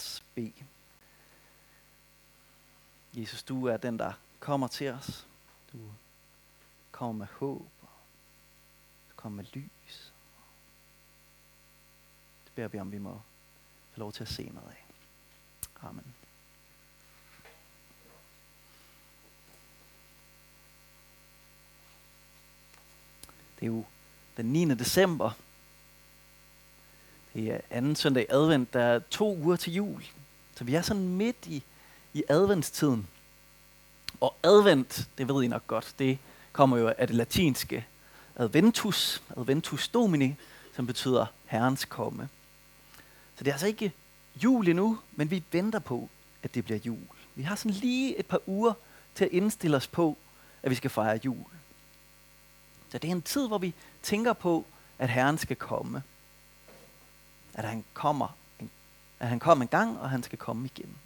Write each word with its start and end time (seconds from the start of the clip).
os 0.00 0.22
bede. 0.34 0.66
Jesus, 3.14 3.42
du 3.42 3.64
er 3.64 3.76
den, 3.76 3.98
der 3.98 4.12
kommer 4.40 4.68
til 4.68 4.88
os. 4.88 5.26
Du 5.72 5.78
kommer 6.90 7.12
med 7.12 7.26
håb. 7.26 7.70
Du 9.10 9.14
kommer 9.16 9.36
med 9.36 9.44
lys. 9.52 10.12
Det 12.44 12.52
beder 12.54 12.68
vi 12.68 12.78
om, 12.78 12.92
vi 12.92 12.98
må 12.98 13.20
få 13.92 14.00
lov 14.00 14.12
til 14.12 14.22
at 14.22 14.28
se 14.28 14.48
noget 14.48 14.70
af. 14.70 14.86
Amen. 15.82 16.14
Det 23.60 23.66
er 23.66 23.66
jo 23.66 23.84
den 24.36 24.46
9. 24.46 24.74
december. 24.74 25.32
Det 27.34 27.48
er 27.48 27.54
øh, 27.54 27.60
anden 27.70 27.96
søndag 27.96 28.22
i 28.22 28.26
advent. 28.30 28.72
Der 28.72 28.82
er 28.82 28.98
to 29.10 29.36
uger 29.36 29.56
til 29.56 29.74
jul. 29.74 30.04
Så 30.56 30.64
vi 30.64 30.74
er 30.74 30.82
sådan 30.82 31.08
midt 31.08 31.46
i, 31.46 31.62
i 32.14 32.24
adventstiden. 32.28 33.06
Og 34.20 34.34
advent, 34.42 35.08
det 35.18 35.28
ved 35.28 35.42
I 35.42 35.48
nok 35.48 35.66
godt, 35.66 35.94
det 35.98 36.18
kommer 36.52 36.76
jo 36.76 36.92
af 36.98 37.06
det 37.06 37.16
latinske 37.16 37.86
adventus, 38.36 39.22
adventus 39.36 39.88
domini, 39.88 40.34
som 40.76 40.86
betyder 40.86 41.26
herrens 41.46 41.84
komme. 41.84 42.28
Så 43.36 43.44
det 43.44 43.48
er 43.48 43.54
altså 43.54 43.66
ikke 43.66 43.92
jul 44.44 44.68
endnu, 44.68 44.98
men 45.12 45.30
vi 45.30 45.42
venter 45.52 45.78
på, 45.78 46.08
at 46.42 46.54
det 46.54 46.64
bliver 46.64 46.80
jul. 46.84 47.06
Vi 47.34 47.42
har 47.42 47.56
sådan 47.56 47.70
lige 47.70 48.18
et 48.18 48.26
par 48.26 48.40
uger 48.46 48.72
til 49.14 49.24
at 49.24 49.30
indstille 49.30 49.76
os 49.76 49.86
på, 49.86 50.16
at 50.62 50.70
vi 50.70 50.74
skal 50.74 50.90
fejre 50.90 51.20
jul. 51.24 51.44
Så 52.90 52.98
det 52.98 53.08
er 53.08 53.12
en 53.12 53.22
tid, 53.22 53.48
hvor 53.48 53.58
vi 53.58 53.74
tænker 54.02 54.32
på, 54.32 54.66
at 54.98 55.08
Herren 55.08 55.38
skal 55.38 55.56
komme. 55.56 56.02
At 57.54 57.64
han 57.64 57.84
kommer, 57.94 58.36
at 59.20 59.28
han 59.28 59.38
kom 59.38 59.62
en 59.62 59.68
gang, 59.68 59.98
og 59.98 60.10
han 60.10 60.22
skal 60.22 60.38
komme 60.38 60.66
igen. 60.74 60.96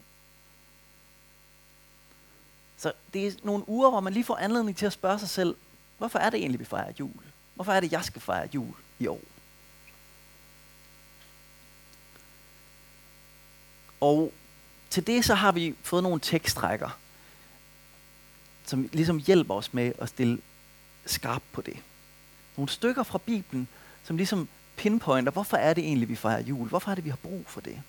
Så 2.76 2.92
det 3.12 3.26
er 3.26 3.32
nogle 3.42 3.68
uger, 3.68 3.90
hvor 3.90 4.00
man 4.00 4.12
lige 4.12 4.24
får 4.24 4.36
anledning 4.36 4.76
til 4.76 4.86
at 4.86 4.92
spørge 4.92 5.18
sig 5.18 5.28
selv, 5.28 5.56
hvorfor 5.98 6.18
er 6.18 6.30
det 6.30 6.38
egentlig, 6.38 6.60
vi 6.60 6.64
fejrer 6.64 6.92
jul? 7.00 7.22
Hvorfor 7.54 7.72
er 7.72 7.80
det, 7.80 7.92
jeg 7.92 8.04
skal 8.04 8.22
fejre 8.22 8.48
jul 8.54 8.74
i 8.98 9.06
år? 9.06 9.20
Og 14.00 14.32
til 14.90 15.06
det 15.06 15.24
så 15.24 15.34
har 15.34 15.52
vi 15.52 15.74
fået 15.82 16.02
nogle 16.02 16.20
tekstrækker, 16.20 16.98
som 18.64 18.88
ligesom 18.92 19.18
hjælper 19.18 19.54
os 19.54 19.74
med 19.74 19.92
at 19.98 20.08
stille 20.08 20.38
skarp 21.06 21.42
på 21.52 21.62
det. 21.62 21.76
Nogle 22.56 22.68
stykker 22.68 23.02
fra 23.02 23.18
Bibelen, 23.18 23.68
som 24.04 24.16
ligesom 24.16 24.48
pinpointer, 24.76 25.32
hvorfor 25.32 25.56
er 25.56 25.74
det 25.74 25.84
egentlig, 25.84 26.08
vi 26.08 26.16
fejrer 26.16 26.42
jul? 26.42 26.68
Hvorfor 26.68 26.90
er 26.90 26.94
det, 26.94 27.04
vi 27.04 27.10
har 27.10 27.16
brug 27.16 27.44
for 27.46 27.60
det? 27.60 27.82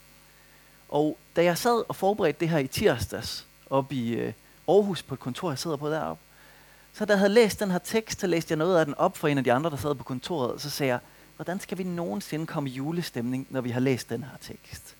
Og 0.90 1.18
da 1.36 1.44
jeg 1.44 1.58
sad 1.58 1.84
og 1.88 1.96
forberedte 1.96 2.40
det 2.40 2.50
her 2.50 2.58
i 2.58 2.68
tirsdags, 2.68 3.48
op 3.70 3.92
i 3.92 4.14
øh, 4.14 4.34
Aarhus 4.68 5.04
på 5.04 5.14
et 5.14 5.20
kontor, 5.20 5.52
jeg 5.52 5.60
sidder 5.60 5.78
på 5.78 5.90
deroppe, 5.90 6.24
så 6.94 7.06
da 7.06 7.14
jeg 7.14 7.20
havde 7.20 7.34
læst 7.34 7.60
den 7.60 7.72
her 7.72 7.78
tekst, 7.78 8.20
så 8.20 8.28
læste 8.28 8.52
jeg 8.52 8.58
noget 8.58 8.80
af 8.80 8.86
den 8.86 8.96
op 8.96 9.18
for 9.18 9.28
en 9.28 9.38
af 9.38 9.44
de 9.44 9.54
andre, 9.54 9.70
der 9.70 9.78
sad 9.78 9.96
på 9.96 10.04
kontoret, 10.04 10.52
og 10.52 10.62
så 10.62 10.70
sagde 10.70 10.92
jeg, 10.92 11.00
hvordan 11.36 11.60
skal 11.60 11.78
vi 11.78 11.84
nogensinde 11.84 12.46
komme 12.46 12.70
i 12.70 12.74
julestemning, 12.74 13.48
når 13.50 13.62
vi 13.62 13.70
har 13.70 13.80
læst 13.80 14.10
den 14.10 14.24
her 14.24 14.38
tekst? 14.42 14.96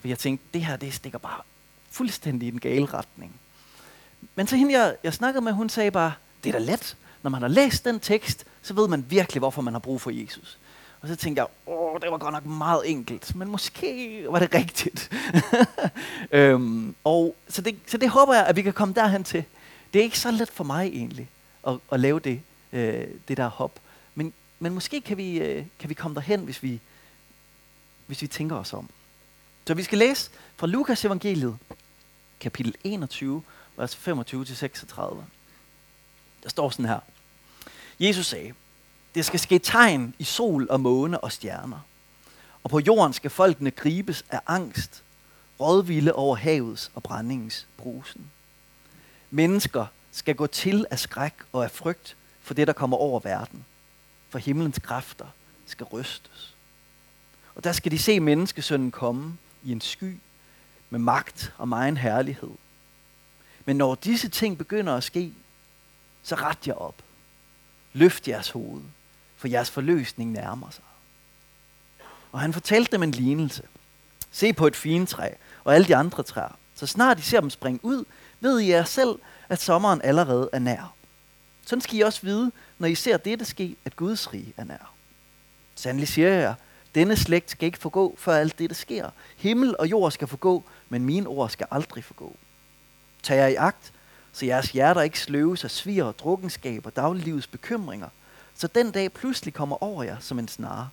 For 0.00 0.08
jeg 0.08 0.18
tænkte, 0.18 0.46
det 0.54 0.64
her, 0.64 0.76
det 0.76 0.94
stikker 0.94 1.18
bare 1.18 1.40
fuldstændig 1.90 2.48
i 2.48 2.50
den 2.50 2.60
gale 2.60 2.86
retning. 2.86 3.32
Men 4.34 4.46
så 4.46 4.56
hende, 4.56 4.78
jeg, 4.78 4.96
jeg 5.04 5.14
snakkede 5.14 5.44
med, 5.44 5.52
hun 5.52 5.68
sagde 5.68 5.90
bare, 5.90 6.12
det 6.44 6.54
er 6.54 6.58
da 6.58 6.64
let. 6.64 6.96
Når 7.22 7.30
man 7.30 7.42
har 7.42 7.48
læst 7.48 7.84
den 7.84 8.00
tekst, 8.00 8.44
så 8.62 8.74
ved 8.74 8.88
man 8.88 9.06
virkelig, 9.08 9.38
hvorfor 9.38 9.62
man 9.62 9.74
har 9.74 9.78
brug 9.78 10.00
for 10.00 10.10
Jesus. 10.10 10.58
Og 11.04 11.08
så 11.08 11.16
tænkte 11.16 11.40
jeg, 11.40 11.48
åh, 11.66 12.00
det 12.00 12.10
var 12.10 12.18
godt 12.18 12.32
nok 12.32 12.46
meget 12.46 12.90
enkelt, 12.90 13.34
men 13.34 13.48
måske 13.48 14.26
var 14.28 14.38
det 14.38 14.54
rigtigt. 14.54 15.12
øhm, 16.32 16.94
og 17.04 17.36
så 17.48 17.62
det, 17.62 17.76
så 17.86 17.98
det 17.98 18.10
håber 18.10 18.34
jeg, 18.34 18.46
at 18.46 18.56
vi 18.56 18.62
kan 18.62 18.72
komme 18.72 18.94
derhen 18.94 19.24
til. 19.24 19.44
Det 19.92 19.98
er 19.98 20.02
ikke 20.02 20.18
så 20.18 20.30
let 20.30 20.50
for 20.50 20.64
mig 20.64 20.86
egentlig, 20.86 21.30
at, 21.66 21.78
at 21.92 22.00
lave 22.00 22.20
det, 22.20 22.42
øh, 22.72 23.06
det 23.28 23.36
der 23.36 23.48
hop. 23.48 23.80
Men, 24.14 24.32
men 24.58 24.74
måske 24.74 25.00
kan 25.00 25.16
vi, 25.16 25.38
øh, 25.38 25.66
kan 25.78 25.88
vi 25.88 25.94
komme 25.94 26.14
derhen, 26.14 26.40
hvis 26.40 26.62
vi, 26.62 26.80
hvis 28.06 28.22
vi 28.22 28.26
tænker 28.26 28.56
os 28.56 28.72
om. 28.72 28.88
Så 29.66 29.74
vi 29.74 29.82
skal 29.82 29.98
læse 29.98 30.30
fra 30.56 30.66
Lukas 30.66 31.04
evangeliet, 31.04 31.56
kapitel 32.40 32.74
21, 32.84 33.42
vers 33.76 33.94
25-36. 33.94 35.00
Der 36.42 36.48
står 36.48 36.70
sådan 36.70 36.84
her. 36.84 37.00
Jesus 38.00 38.26
sagde, 38.26 38.52
det 39.14 39.24
skal 39.24 39.40
ske 39.40 39.58
tegn 39.58 40.14
i 40.18 40.24
sol 40.24 40.66
og 40.70 40.80
måne 40.80 41.20
og 41.20 41.32
stjerner. 41.32 41.80
Og 42.64 42.70
på 42.70 42.78
jorden 42.78 43.12
skal 43.12 43.30
folkene 43.30 43.70
gribes 43.70 44.24
af 44.30 44.40
angst, 44.46 45.02
rådvilde 45.60 46.12
over 46.12 46.36
havets 46.36 46.90
og 46.94 47.02
brændingens 47.02 47.66
brusen. 47.76 48.30
Mennesker 49.30 49.86
skal 50.12 50.34
gå 50.34 50.46
til 50.46 50.86
af 50.90 50.98
skræk 50.98 51.34
og 51.52 51.64
af 51.64 51.70
frygt 51.70 52.16
for 52.42 52.54
det, 52.54 52.66
der 52.66 52.72
kommer 52.72 52.96
over 52.96 53.20
verden. 53.20 53.64
For 54.28 54.38
himlens 54.38 54.78
kræfter 54.78 55.26
skal 55.66 55.86
rystes. 55.86 56.54
Og 57.54 57.64
der 57.64 57.72
skal 57.72 57.92
de 57.92 57.98
se 57.98 58.20
menneskesønnen 58.20 58.90
komme 58.90 59.36
i 59.62 59.72
en 59.72 59.80
sky 59.80 60.18
med 60.90 60.98
magt 60.98 61.52
og 61.58 61.68
megen 61.68 61.96
herlighed. 61.96 62.50
Men 63.64 63.76
når 63.76 63.94
disse 63.94 64.28
ting 64.28 64.58
begynder 64.58 64.96
at 64.96 65.04
ske, 65.04 65.32
så 66.22 66.34
ret 66.34 66.66
jer 66.66 66.74
op. 66.74 67.02
Løft 67.92 68.28
jeres 68.28 68.50
hoved, 68.50 68.82
for 69.44 69.48
jeres 69.48 69.70
forløsning 69.70 70.32
nærmer 70.32 70.70
sig. 70.70 70.84
Og 72.32 72.40
han 72.40 72.52
fortalte 72.52 72.92
dem 72.92 73.02
en 73.02 73.10
lignelse. 73.10 73.62
Se 74.30 74.52
på 74.52 74.66
et 74.66 74.76
fintræ 74.76 75.30
og 75.64 75.74
alle 75.74 75.86
de 75.86 75.96
andre 75.96 76.22
træer. 76.22 76.56
Så 76.74 76.86
snart 76.86 77.18
I 77.18 77.22
ser 77.22 77.40
dem 77.40 77.50
springe 77.50 77.80
ud, 77.82 78.04
ved 78.40 78.60
I 78.60 78.70
jer 78.70 78.84
selv, 78.84 79.18
at 79.48 79.60
sommeren 79.60 80.00
allerede 80.04 80.50
er 80.52 80.58
nær. 80.58 80.94
Sådan 81.66 81.80
skal 81.80 81.98
I 81.98 82.00
også 82.00 82.20
vide, 82.22 82.52
når 82.78 82.88
I 82.88 82.94
ser 82.94 83.16
dette 83.16 83.44
ske, 83.44 83.76
at 83.84 83.96
Guds 83.96 84.32
rige 84.32 84.54
er 84.56 84.64
nær. 84.64 84.92
Sandelig 85.74 86.08
siger 86.08 86.28
jeg, 86.28 86.54
denne 86.94 87.16
slægt 87.16 87.50
skal 87.50 87.66
ikke 87.66 87.78
forgå, 87.78 88.14
før 88.18 88.36
alt 88.36 88.58
det, 88.58 88.70
der 88.70 88.76
sker. 88.76 89.10
Himmel 89.36 89.76
og 89.78 89.90
jord 89.90 90.10
skal 90.10 90.28
forgå, 90.28 90.64
men 90.88 91.04
mine 91.04 91.28
ord 91.28 91.50
skal 91.50 91.66
aldrig 91.70 92.04
forgå. 92.04 92.36
Tag 93.22 93.36
jer 93.36 93.46
i 93.46 93.54
agt, 93.54 93.92
så 94.32 94.46
jeres 94.46 94.70
hjerter 94.70 95.00
ikke 95.02 95.20
sløves 95.20 95.64
af 95.64 95.70
svir 95.70 96.04
og 96.04 96.18
drukkenskab 96.18 96.86
og 96.86 96.96
dagliglivets 96.96 97.46
bekymringer, 97.46 98.08
så 98.54 98.66
den 98.66 98.90
dag 98.90 99.12
pludselig 99.12 99.54
kommer 99.54 99.82
over 99.82 100.02
jer 100.02 100.18
som 100.20 100.38
en 100.38 100.48
snare. 100.48 100.90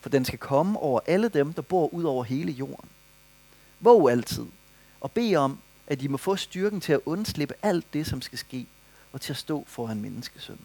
For 0.00 0.08
den 0.08 0.24
skal 0.24 0.38
komme 0.38 0.78
over 0.78 1.00
alle 1.06 1.28
dem, 1.28 1.52
der 1.52 1.62
bor 1.62 1.94
ud 1.94 2.04
over 2.04 2.24
hele 2.24 2.52
jorden. 2.52 2.88
Våg 3.80 4.10
altid, 4.10 4.46
og 5.00 5.12
bed 5.12 5.36
om, 5.36 5.58
at 5.86 6.02
I 6.02 6.06
må 6.06 6.16
få 6.16 6.36
styrken 6.36 6.80
til 6.80 6.92
at 6.92 7.00
undslippe 7.06 7.54
alt 7.62 7.92
det, 7.92 8.06
som 8.06 8.22
skal 8.22 8.38
ske, 8.38 8.66
og 9.12 9.20
til 9.20 9.32
at 9.32 9.36
stå 9.36 9.64
foran 9.68 10.00
menneskesønnen. 10.00 10.64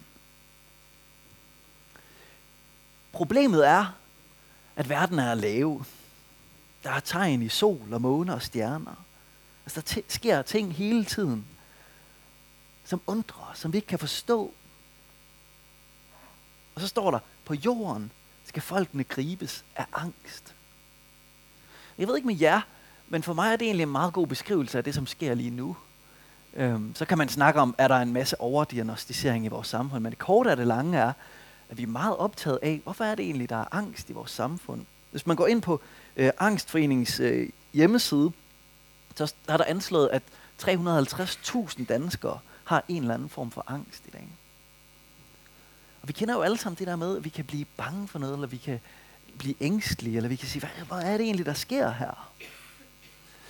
Problemet 3.12 3.68
er, 3.68 3.96
at 4.75 4.90
verden 4.90 5.19
er 5.19 5.34
lav. 5.34 5.86
Der 6.84 6.92
er 6.92 7.00
tegn 7.00 7.42
i 7.42 7.50
sol 7.50 7.94
og 7.94 8.02
måne 8.02 8.34
og 8.34 8.42
stjerner. 8.42 9.06
Altså, 9.66 9.81
der 9.81 10.02
sker 10.07 10.42
ting 10.42 10.74
hele 10.74 11.06
tiden, 11.06 11.46
som 12.86 13.02
undrer 13.07 13.52
os, 13.52 13.59
som 13.59 13.74
vi 13.74 13.78
ikke 13.78 13.88
kan 13.88 14.00
forstå. 14.00 14.53
Og 16.75 16.81
så 16.81 16.88
står 16.88 17.12
der, 17.12 17.19
på 17.46 17.53
jorden 17.53 18.12
skal 18.46 18.62
folkene 18.62 19.03
gribes 19.03 19.63
af 19.75 19.86
angst. 19.94 20.53
Jeg 21.97 22.08
ved 22.08 22.16
ikke 22.16 22.28
med 22.28 22.40
jer, 22.40 22.62
men 23.08 23.24
for 23.24 23.34
mig 23.34 23.53
er 23.53 23.56
det 23.56 23.66
egentlig 23.66 23.84
en 23.84 23.91
meget 23.91 24.13
god 24.13 24.28
beskrivelse 24.28 24.78
af 24.78 24.84
det, 24.84 24.96
som 24.96 25.08
sker 25.08 25.34
lige 25.34 25.50
nu. 25.50 25.78
Øhm, 26.53 26.96
så 26.96 27.06
kan 27.06 27.18
man 27.18 27.30
snakke 27.30 27.59
om, 27.59 27.75
er 27.78 27.88
der 27.88 27.96
en 27.96 28.13
masse 28.13 28.41
overdiagnostisering 28.41 29.46
i 29.46 29.47
vores 29.47 29.68
samfund, 29.68 30.03
men 30.03 30.09
det 30.09 30.19
korte 30.19 30.52
af 30.52 30.58
det 30.58 30.68
lange 30.68 30.97
er, 30.97 31.13
at 31.69 31.78
vi 31.78 31.84
er 31.84 31.88
meget 31.88 32.18
optaget 32.18 32.59
af, 32.62 32.81
hvorfor 32.84 33.03
er 33.03 33.16
det 33.16 33.25
egentlig, 33.25 33.50
der 33.50 33.56
er 33.56 33.66
angst 33.75 34.09
i 34.09 34.13
vores 34.13 34.31
samfund? 34.31 34.86
Hvis 35.12 35.28
man 35.28 35.36
går 35.36 35.47
ind 35.47 35.62
på 35.62 35.81
øh, 36.18 36.31
Angstforeningens 36.40 37.19
øh, 37.19 37.50
hjemmeside, 37.74 38.31
så 39.16 39.33
er 39.48 39.57
der 39.57 39.63
anslået, 39.63 40.10
at 40.10 40.24
350.000 40.63 41.86
danskere 41.86 42.39
har 42.63 42.83
en 42.88 43.01
eller 43.01 43.13
anden 43.13 43.30
form 43.30 43.51
for 43.51 43.63
angst 43.68 44.07
i 44.07 44.10
dag. 44.10 44.28
Og 46.06 46.07
vi 46.07 46.13
kender 46.13 46.34
jo 46.34 46.42
alle 46.42 46.57
sammen 46.57 46.78
det 46.80 46.88
der 46.88 46.96
med, 46.96 47.18
at 47.18 47.24
vi 47.24 47.30
kan 47.30 47.46
blive 47.46 47.66
bange 47.78 48.07
for 48.07 48.19
noget, 48.19 48.34
eller 48.34 48.48
vi 48.48 48.57
kan 48.57 48.80
blive 49.38 49.56
ængstelige, 49.60 50.18
eller 50.18 50.30
vi 50.30 50.36
kan 50.36 50.48
sige, 50.48 50.60
hvad, 50.60 50.86
hvad 50.86 51.13
er 51.13 51.18
det 51.18 51.25
egentlig, 51.25 51.46
der 51.46 51.54
sker 51.54 51.92
her? 51.92 52.31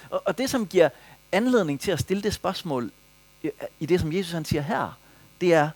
Og, 0.10 0.22
og 0.26 0.38
det, 0.38 0.50
som 0.50 0.68
giver 0.68 0.90
anledning 1.32 1.80
til 1.80 1.92
at 1.92 2.00
stille 2.00 2.24
det 2.24 2.34
spørgsmål, 2.34 2.92
i, 3.44 3.50
i 3.80 3.86
det, 3.86 4.00
som 4.00 4.14
Jesus 4.14 4.32
han 4.32 4.46
siger 4.46 4.62
her, 4.62 4.98
det 5.42 5.54
er 5.54 5.70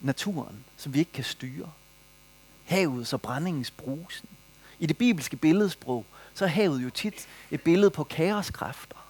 naturen, 0.00 0.64
som 0.76 0.94
vi 0.94 0.98
ikke 0.98 1.12
kan 1.12 1.24
styre. 1.24 1.72
Havets 2.64 3.12
og 3.12 3.20
brændingens 3.20 3.70
brusen. 3.70 4.28
I 4.78 4.86
det 4.86 4.98
bibelske 4.98 5.36
billedsprog, 5.36 6.06
så 6.34 6.44
er 6.44 6.48
havet 6.48 6.82
jo 6.82 6.90
tit 6.90 7.28
et 7.50 7.60
billede 7.60 7.90
på 7.90 8.04
kaoskræfter. 8.04 9.06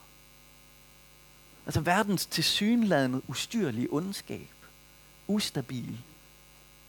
Altså 1.67 1.81
verdens 1.81 2.27
tilsyneladende 2.27 3.23
ustyrlige 3.29 3.89
ondskab. 3.91 4.55
Ustabil. 5.27 5.99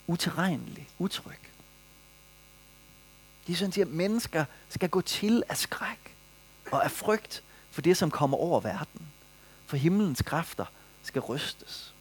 Uterrenelig. 0.06 0.88
Utryg. 0.98 1.38
De 3.46 3.56
siger, 3.56 3.84
at 3.84 3.90
mennesker 3.90 4.44
skal 4.68 4.88
gå 4.88 5.00
til 5.00 5.42
af 5.48 5.56
skræk. 5.56 6.16
og 6.72 6.84
af 6.84 6.90
frygt 6.90 7.42
for 7.70 7.82
det, 7.82 7.96
som 7.96 8.10
kommer 8.10 8.36
over 8.36 8.60
verden. 8.60 9.08
For 9.66 9.76
himlens 9.76 10.22
kræfter 10.22 10.64
skal 11.02 11.20
rystes. 11.20 11.94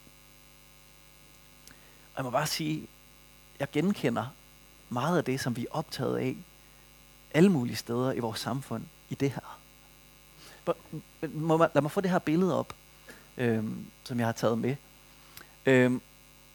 Og 2.14 2.18
jeg 2.18 2.24
må 2.24 2.30
bare 2.30 2.48
sige, 2.48 2.88
jeg 3.60 3.72
genkender 3.72 4.28
meget 4.90 5.18
af 5.18 5.24
det, 5.24 5.40
som 5.40 5.56
vi 5.56 5.62
er 5.62 5.76
optaget 5.76 6.18
af 6.18 6.38
alle 7.34 7.50
mulige 7.50 7.76
steder 7.76 8.12
i 8.12 8.20
vores 8.20 8.40
samfund 8.40 8.84
i 9.10 9.16
det 9.16 9.32
her. 9.32 9.60
Lad 11.74 11.82
mig 11.82 11.92
få 11.92 12.02
det 12.02 12.12
her 12.12 12.20
billede 12.20 12.60
op, 12.60 12.76
øhm, 13.38 13.86
som 14.04 14.20
jeg 14.20 14.28
har 14.28 14.32
taget 14.32 14.58
med. 14.58 14.76
Øhm, 15.66 16.02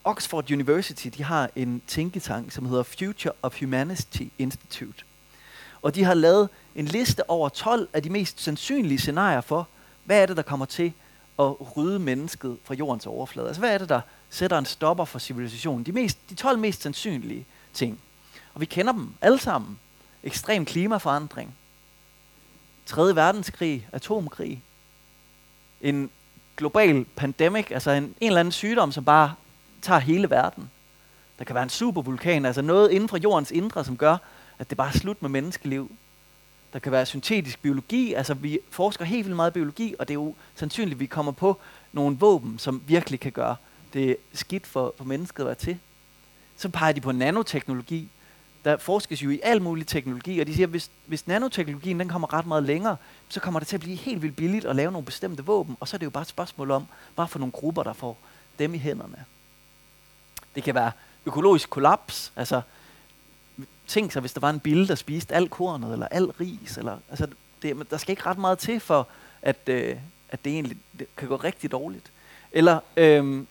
Oxford 0.06 0.50
University 0.50 1.08
de 1.16 1.24
har 1.24 1.50
en 1.56 1.82
tænketank, 1.86 2.52
som 2.52 2.66
hedder 2.66 2.82
Future 2.82 3.32
of 3.42 3.60
Humanity 3.60 4.22
Institute. 4.38 5.04
Og 5.82 5.94
de 5.94 6.04
har 6.04 6.14
lavet 6.14 6.48
en 6.74 6.84
liste 6.84 7.30
over 7.30 7.48
12 7.48 7.88
af 7.92 8.02
de 8.02 8.10
mest 8.10 8.40
sandsynlige 8.40 8.98
scenarier 8.98 9.40
for, 9.40 9.68
hvad 10.04 10.22
er 10.22 10.26
det, 10.26 10.36
der 10.36 10.42
kommer 10.42 10.66
til 10.66 10.92
at 11.38 11.76
rydde 11.76 11.98
mennesket 11.98 12.58
fra 12.64 12.74
jordens 12.74 13.06
overflade. 13.06 13.46
Altså 13.46 13.60
hvad 13.60 13.74
er 13.74 13.78
det, 13.78 13.88
der 13.88 14.00
sætter 14.30 14.58
en 14.58 14.64
stopper 14.64 15.04
for 15.04 15.18
civilisationen? 15.18 15.86
De, 15.86 15.92
mest, 15.92 16.18
de 16.30 16.34
12 16.34 16.58
mest 16.58 16.82
sandsynlige 16.82 17.46
ting. 17.72 18.00
Og 18.54 18.60
vi 18.60 18.66
kender 18.66 18.92
dem 18.92 19.14
alle 19.20 19.38
sammen. 19.38 19.78
Ekstrem 20.22 20.64
klimaforandring. 20.64 21.54
3. 22.86 23.16
verdenskrig, 23.16 23.88
atomkrig. 23.92 24.62
En 25.80 26.10
global 26.56 27.04
pandemic, 27.04 27.66
altså 27.70 27.90
en, 27.90 28.04
en 28.04 28.14
eller 28.20 28.40
anden 28.40 28.52
sygdom, 28.52 28.92
som 28.92 29.04
bare 29.04 29.34
tager 29.86 30.00
hele 30.00 30.30
verden. 30.30 30.70
Der 31.38 31.44
kan 31.44 31.54
være 31.54 31.62
en 31.62 31.70
supervulkan, 31.70 32.44
altså 32.44 32.62
noget 32.62 32.90
inden 32.90 33.08
for 33.08 33.16
jordens 33.16 33.50
indre, 33.50 33.84
som 33.84 33.96
gør, 33.96 34.16
at 34.58 34.70
det 34.70 34.78
bare 34.78 34.88
er 34.88 34.98
slut 34.98 35.22
med 35.22 35.30
menneskeliv. 35.30 35.90
Der 36.72 36.78
kan 36.78 36.92
være 36.92 37.06
syntetisk 37.06 37.62
biologi, 37.62 38.14
altså 38.14 38.34
vi 38.34 38.58
forsker 38.70 39.04
helt 39.04 39.24
vildt 39.24 39.36
meget 39.36 39.52
biologi, 39.52 39.94
og 39.98 40.08
det 40.08 40.14
er 40.14 40.20
jo 40.20 40.34
sandsynligt, 40.54 40.94
at 40.94 41.00
vi 41.00 41.06
kommer 41.06 41.32
på 41.32 41.60
nogle 41.92 42.16
våben, 42.16 42.58
som 42.58 42.82
virkelig 42.86 43.20
kan 43.20 43.32
gøre 43.32 43.56
det 43.92 44.16
skidt 44.32 44.66
for, 44.66 44.94
for 44.96 45.04
mennesket 45.04 45.42
at 45.42 45.46
være 45.46 45.54
til. 45.54 45.78
Så 46.56 46.68
peger 46.68 46.92
de 46.92 47.00
på 47.00 47.12
nanoteknologi. 47.12 48.08
Der 48.64 48.76
forskes 48.76 49.22
jo 49.22 49.30
i 49.30 49.40
al 49.42 49.62
mulig 49.62 49.86
teknologi, 49.86 50.40
og 50.40 50.46
de 50.46 50.54
siger, 50.54 50.66
at 50.66 50.70
hvis, 50.70 50.90
hvis 51.06 51.26
nanoteknologien 51.26 52.00
den 52.00 52.08
kommer 52.08 52.32
ret 52.32 52.46
meget 52.46 52.62
længere, 52.62 52.96
så 53.28 53.40
kommer 53.40 53.60
det 53.60 53.68
til 53.68 53.76
at 53.76 53.80
blive 53.80 53.96
helt 53.96 54.22
vildt 54.22 54.36
billigt 54.36 54.64
at 54.64 54.76
lave 54.76 54.92
nogle 54.92 55.04
bestemte 55.04 55.44
våben, 55.44 55.76
og 55.80 55.88
så 55.88 55.96
er 55.96 55.98
det 55.98 56.04
jo 56.04 56.10
bare 56.10 56.22
et 56.22 56.28
spørgsmål 56.28 56.70
om, 56.70 56.86
bare 57.16 57.28
for 57.28 57.38
nogle 57.38 57.52
grupper, 57.52 57.82
der 57.82 57.92
får 57.92 58.18
dem 58.58 58.74
i 58.74 58.78
hænderne. 58.78 59.24
Det 60.56 60.64
kan 60.64 60.74
være 60.74 60.92
økologisk 61.26 61.70
kollaps, 61.70 62.32
altså 62.36 62.60
tænk 63.86 64.12
sig, 64.12 64.20
hvis 64.20 64.32
der 64.32 64.40
var 64.40 64.50
en 64.50 64.60
bille, 64.60 64.88
der 64.88 64.94
spiste 64.94 65.34
alt 65.34 65.50
kornet, 65.50 65.92
eller 65.92 66.06
alt 66.06 66.40
ris, 66.40 66.76
eller, 66.76 66.98
altså, 67.10 67.26
det, 67.62 67.90
der 67.90 67.96
skal 67.96 68.12
ikke 68.12 68.26
ret 68.26 68.38
meget 68.38 68.58
til 68.58 68.80
for, 68.80 69.08
at, 69.42 69.56
øh, 69.66 69.96
at 70.28 70.44
det 70.44 70.52
egentlig 70.52 70.76
det 70.98 71.06
kan 71.16 71.28
gå 71.28 71.36
rigtig 71.36 71.72
dårligt. 71.72 72.12
Eller 72.52 72.80
øh, 72.96 73.44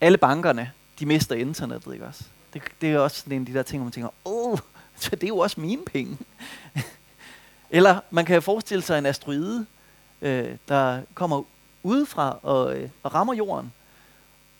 alle 0.00 0.18
bankerne, 0.18 0.72
de 0.98 1.06
mister 1.06 1.34
internettet, 1.34 1.92
ikke 1.92 2.06
også? 2.06 2.24
Det, 2.54 2.62
det 2.80 2.90
er 2.90 2.98
også 2.98 3.20
sådan 3.20 3.32
en 3.32 3.42
af 3.42 3.46
de 3.46 3.54
der 3.54 3.62
ting, 3.62 3.80
hvor 3.80 3.84
man 3.84 3.92
tænker, 3.92 4.10
åh, 4.24 4.52
oh, 4.52 4.58
så 4.96 5.10
det 5.10 5.22
er 5.22 5.28
jo 5.28 5.38
også 5.38 5.60
mine 5.60 5.84
penge. 5.84 6.18
Eller 7.70 8.00
man 8.10 8.24
kan 8.24 8.42
forestille 8.42 8.82
sig 8.82 8.98
en 8.98 9.06
asteroide, 9.06 9.66
øh, 10.22 10.56
der 10.68 11.00
kommer 11.14 11.42
udefra 11.82 12.38
og, 12.42 12.76
øh, 12.76 12.90
og 13.02 13.14
rammer 13.14 13.34
jorden. 13.34 13.72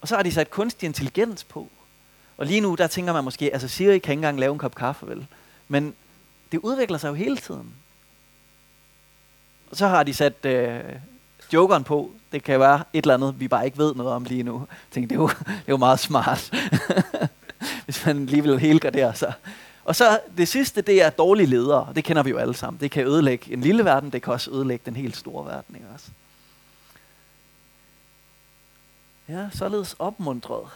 Og 0.00 0.08
så 0.08 0.16
har 0.16 0.22
de 0.22 0.32
sat 0.32 0.50
kunstig 0.50 0.86
intelligens 0.86 1.44
på. 1.44 1.68
Og 2.36 2.46
lige 2.46 2.60
nu, 2.60 2.74
der 2.74 2.86
tænker 2.86 3.12
man 3.12 3.24
måske, 3.24 3.52
altså 3.52 3.68
Siri 3.68 3.98
kan 3.98 4.12
ikke 4.12 4.12
engang 4.12 4.40
lave 4.40 4.52
en 4.52 4.58
kop 4.58 4.74
kaffe, 4.74 5.06
vel? 5.06 5.26
Men 5.68 5.94
det 6.52 6.58
udvikler 6.58 6.98
sig 6.98 7.08
jo 7.08 7.14
hele 7.14 7.36
tiden. 7.36 7.74
Og 9.70 9.76
så 9.76 9.86
har 9.86 10.02
de 10.02 10.14
sat 10.14 10.44
øh, 10.44 10.80
jokeren 11.52 11.84
på. 11.84 12.10
Det 12.32 12.42
kan 12.42 12.60
være 12.60 12.82
et 12.92 13.02
eller 13.02 13.14
andet, 13.14 13.40
vi 13.40 13.48
bare 13.48 13.64
ikke 13.64 13.78
ved 13.78 13.94
noget 13.94 14.12
om 14.12 14.24
lige 14.24 14.42
nu. 14.42 14.58
Jeg 14.58 14.76
tænkte, 14.90 15.14
det 15.14 15.20
er 15.20 15.22
jo, 15.22 15.28
det 15.28 15.46
er 15.48 15.72
jo 15.72 15.76
meget 15.76 15.98
smart. 15.98 16.52
Hvis 17.84 18.06
man 18.06 18.26
lige 18.26 18.42
vil 18.42 18.58
helgardere 18.58 19.14
sig. 19.14 19.32
Og 19.84 19.96
så 19.96 20.20
det 20.36 20.48
sidste, 20.48 20.80
det 20.80 21.02
er 21.02 21.10
dårlige 21.10 21.46
ledere. 21.46 21.92
Det 21.94 22.04
kender 22.04 22.22
vi 22.22 22.30
jo 22.30 22.38
alle 22.38 22.54
sammen. 22.54 22.80
Det 22.80 22.90
kan 22.90 23.06
ødelægge 23.06 23.52
en 23.52 23.60
lille 23.60 23.84
verden, 23.84 24.10
det 24.10 24.22
kan 24.22 24.32
også 24.32 24.50
ødelægge 24.50 24.82
den 24.86 24.96
helt 24.96 25.16
store 25.16 25.46
verden. 25.46 25.74
Ikke 25.74 25.86
også? 25.94 26.06
Ja, 29.28 29.50
således 29.52 29.96
opmuntret. 29.98 30.68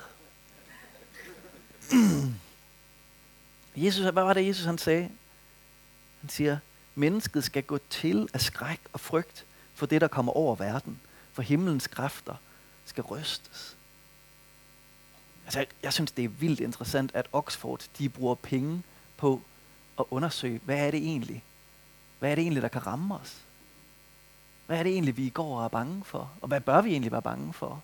Jesus, 3.76 4.02
hvad 4.02 4.22
var 4.22 4.32
det, 4.32 4.46
Jesus 4.46 4.64
han 4.64 4.78
sagde? 4.78 5.10
Han 6.20 6.30
siger, 6.30 6.58
mennesket 6.94 7.44
skal 7.44 7.62
gå 7.62 7.78
til 7.90 8.28
af 8.32 8.40
skræk 8.40 8.80
og 8.92 9.00
frygt 9.00 9.46
for 9.74 9.86
det, 9.86 10.00
der 10.00 10.08
kommer 10.08 10.32
over 10.32 10.54
verden. 10.54 11.00
For 11.32 11.42
himlens 11.42 11.86
kræfter 11.86 12.34
skal 12.84 13.04
rystes. 13.04 13.76
Altså, 15.44 15.66
jeg 15.82 15.92
synes, 15.92 16.12
det 16.12 16.24
er 16.24 16.28
vildt 16.28 16.60
interessant, 16.60 17.10
at 17.14 17.26
Oxford 17.32 17.88
de 17.98 18.08
bruger 18.08 18.34
penge 18.34 18.82
på 19.16 19.42
at 19.98 20.04
undersøge, 20.10 20.60
hvad 20.64 20.86
er 20.86 20.90
det 20.90 21.00
egentlig? 21.00 21.44
Hvad 22.18 22.30
er 22.30 22.34
det 22.34 22.42
egentlig, 22.42 22.62
der 22.62 22.68
kan 22.68 22.86
ramme 22.86 23.14
os? 23.14 23.36
Hvad 24.66 24.78
er 24.78 24.82
det 24.82 24.92
egentlig, 24.92 25.16
vi 25.16 25.28
går 25.28 25.58
og 25.58 25.64
er 25.64 25.68
bange 25.68 26.04
for? 26.04 26.30
Og 26.40 26.48
hvad 26.48 26.60
bør 26.60 26.80
vi 26.80 26.90
egentlig 26.90 27.12
være 27.12 27.22
bange 27.22 27.52
for? 27.52 27.82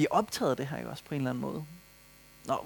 Vi 0.00 0.04
er 0.04 0.14
optaget 0.14 0.50
af 0.50 0.56
det 0.56 0.66
her 0.66 0.76
ikke 0.76 0.90
også 0.90 1.04
på 1.04 1.14
en 1.14 1.20
eller 1.20 1.30
anden 1.30 1.42
måde. 1.42 1.64
Nå, 2.44 2.64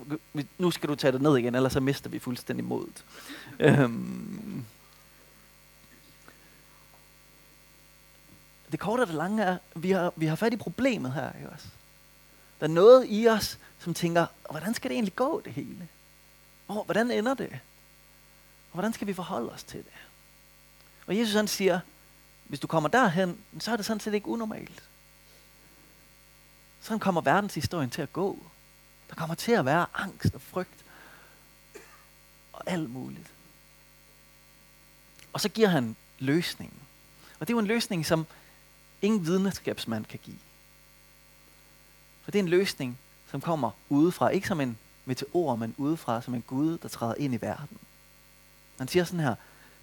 nu 0.58 0.70
skal 0.70 0.88
du 0.88 0.94
tage 0.94 1.12
det 1.12 1.22
ned 1.22 1.36
igen, 1.36 1.54
ellers 1.54 1.72
så 1.72 1.80
mister 1.80 2.10
vi 2.10 2.18
fuldstændig 2.18 2.64
modet. 2.64 3.04
øhm. 3.58 4.64
Det 8.72 8.80
korte 8.80 9.00
og 9.00 9.06
det 9.06 9.14
lange 9.14 9.42
er, 9.42 9.58
vi 9.74 9.90
har, 9.90 10.12
vi 10.16 10.26
har 10.26 10.36
fat 10.36 10.52
i 10.52 10.56
problemet 10.56 11.12
her, 11.12 11.32
ikke 11.32 11.50
også? 11.50 11.66
Der 12.60 12.66
er 12.66 12.70
noget 12.70 13.06
i 13.08 13.28
os, 13.28 13.58
som 13.78 13.94
tænker, 13.94 14.26
hvordan 14.50 14.74
skal 14.74 14.90
det 14.90 14.94
egentlig 14.94 15.16
gå, 15.16 15.40
det 15.44 15.52
hele? 15.52 15.88
Hvor, 16.66 16.84
hvordan 16.84 17.10
ender 17.10 17.34
det? 17.34 17.52
Og 18.70 18.72
hvordan 18.72 18.92
skal 18.92 19.06
vi 19.06 19.12
forholde 19.12 19.52
os 19.52 19.64
til 19.64 19.78
det? 19.78 19.98
Og 21.06 21.18
Jesus 21.18 21.34
han 21.34 21.48
siger, 21.48 21.80
hvis 22.44 22.60
du 22.60 22.66
kommer 22.66 22.88
derhen, 22.88 23.38
så 23.58 23.72
er 23.72 23.76
det 23.76 23.86
sådan 23.86 24.00
set 24.00 24.14
ikke 24.14 24.28
unormalt. 24.28 24.82
Sådan 26.84 26.98
kommer 26.98 27.20
verdenshistorien 27.20 27.90
til 27.90 28.02
at 28.02 28.12
gå. 28.12 28.38
Der 29.08 29.14
kommer 29.14 29.34
til 29.34 29.52
at 29.52 29.64
være 29.64 29.86
angst 29.94 30.34
og 30.34 30.40
frygt 30.40 30.84
og 32.52 32.62
alt 32.66 32.90
muligt. 32.90 33.26
Og 35.32 35.40
så 35.40 35.48
giver 35.48 35.68
han 35.68 35.96
løsningen. 36.18 36.78
Og 37.40 37.48
det 37.48 37.52
er 37.52 37.56
jo 37.56 37.60
en 37.60 37.66
løsning, 37.66 38.06
som 38.06 38.26
ingen 39.02 39.26
videnskabsmand 39.26 40.04
kan 40.04 40.18
give. 40.22 40.38
For 42.22 42.30
det 42.30 42.38
er 42.38 42.42
en 42.42 42.48
løsning, 42.48 42.98
som 43.30 43.40
kommer 43.40 43.70
udefra. 43.88 44.28
Ikke 44.28 44.48
som 44.48 44.60
en 44.60 44.78
meteor, 45.04 45.56
men 45.56 45.74
udefra 45.78 46.22
som 46.22 46.34
en 46.34 46.42
Gud, 46.42 46.78
der 46.78 46.88
træder 46.88 47.14
ind 47.14 47.34
i 47.34 47.40
verden. 47.40 47.78
Han 48.78 48.88
siger 48.88 49.04
sådan 49.04 49.20
her, 49.20 49.34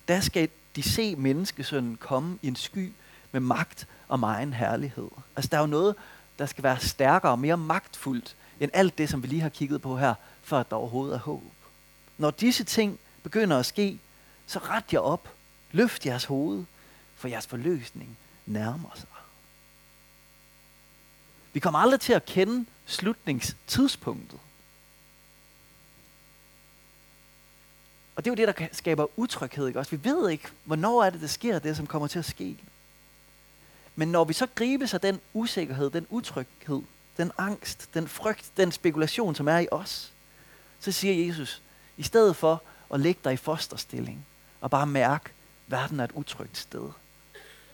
der 0.08 0.20
skal 0.20 0.50
de 0.76 0.84
se 0.84 1.16
menneskesønnen 1.16 1.98
komme 1.98 2.40
i 2.42 2.48
en 2.48 2.56
sky 2.56 2.94
med 3.32 3.42
magt 3.42 3.88
og 4.08 4.20
megen 4.20 4.54
herlighed. 4.54 5.10
Altså 5.36 5.50
der 5.50 5.58
er 5.58 5.62
jo 5.62 5.68
noget, 5.68 5.96
der 6.40 6.46
skal 6.46 6.64
være 6.64 6.80
stærkere 6.80 7.32
og 7.32 7.40
mere 7.40 7.58
magtfuldt 7.58 8.36
end 8.60 8.72
alt 8.74 8.98
det, 8.98 9.10
som 9.10 9.24
vi 9.24 9.28
lige 9.28 9.42
har 9.42 9.50
kigget 9.50 9.82
på 9.82 9.98
her, 9.98 10.14
for 10.42 10.58
at 10.58 10.70
der 10.70 10.76
overhovedet 10.76 11.16
er 11.16 11.20
håb. 11.20 11.44
Når 12.18 12.32
disse 12.32 12.64
ting 12.64 13.00
begynder 13.24 13.60
at 13.60 13.66
ske, 13.66 14.00
så 14.48 14.60
ret 14.60 14.94
jer 14.94 15.00
op, 15.00 15.30
løft 15.72 16.06
jeres 16.06 16.26
hoved, 16.26 16.66
for 17.16 17.28
jeres 17.28 17.48
forløsning 17.48 18.18
nærmer 18.46 18.90
sig. 18.96 19.08
Vi 21.54 21.60
kommer 21.60 21.80
aldrig 21.80 22.00
til 22.00 22.14
at 22.14 22.26
kende 22.26 22.66
slutningstidspunktet. 22.86 24.40
Og 28.16 28.26
det 28.26 28.32
er 28.32 28.36
jo 28.36 28.48
det, 28.48 28.58
der 28.60 28.68
skaber 28.72 29.20
utryghed. 29.20 29.68
Ikke? 29.68 29.80
Også 29.80 29.96
vi 29.96 30.04
ved 30.04 30.30
ikke, 30.30 30.48
hvornår 30.64 31.04
er 31.04 31.10
det, 31.10 31.22
det 31.22 31.30
sker, 31.30 31.60
det 31.60 31.78
som 31.78 31.88
kommer 31.88 32.08
til 32.08 32.20
at 32.20 32.26
ske. 32.26 32.58
Men 33.96 34.08
når 34.08 34.24
vi 34.24 34.34
så 34.34 34.48
gribes 34.56 34.94
af 34.94 35.02
den 35.02 35.20
usikkerhed, 35.34 35.90
den 35.90 36.08
utryghed, 36.10 36.82
den 37.18 37.32
angst, 37.38 37.90
den 37.94 38.08
frygt, 38.08 38.52
den 38.58 38.72
spekulation, 38.72 39.36
som 39.36 39.48
er 39.48 39.58
i 39.58 39.68
os, 39.72 40.12
så 40.80 40.92
siger 40.92 41.26
Jesus, 41.26 41.62
i 41.98 42.04
stedet 42.04 42.36
for 42.36 42.64
at 42.94 43.00
lægge 43.00 43.22
dig 43.24 43.34
i 43.34 43.38
fosterstilling 43.38 44.26
og 44.62 44.72
bare 44.72 44.88
mærke, 44.88 45.26
at 45.26 45.32
verden 45.68 46.00
er 46.00 46.04
et 46.04 46.12
utrygt 46.12 46.58
sted, 46.58 46.90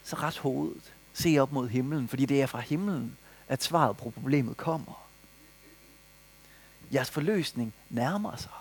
så 0.03 0.15
ret 0.15 0.38
hovedet, 0.38 0.93
se 1.13 1.38
op 1.39 1.51
mod 1.51 1.67
himlen, 1.67 2.07
fordi 2.07 2.25
det 2.25 2.41
er 2.41 2.45
fra 2.45 2.59
himlen, 2.59 3.17
at 3.47 3.63
svaret 3.63 3.97
på 3.97 4.09
problemet 4.09 4.57
kommer. 4.57 5.07
Jeres 6.93 7.09
forløsning 7.09 7.74
nærmer 7.89 8.36
sig. 8.36 8.51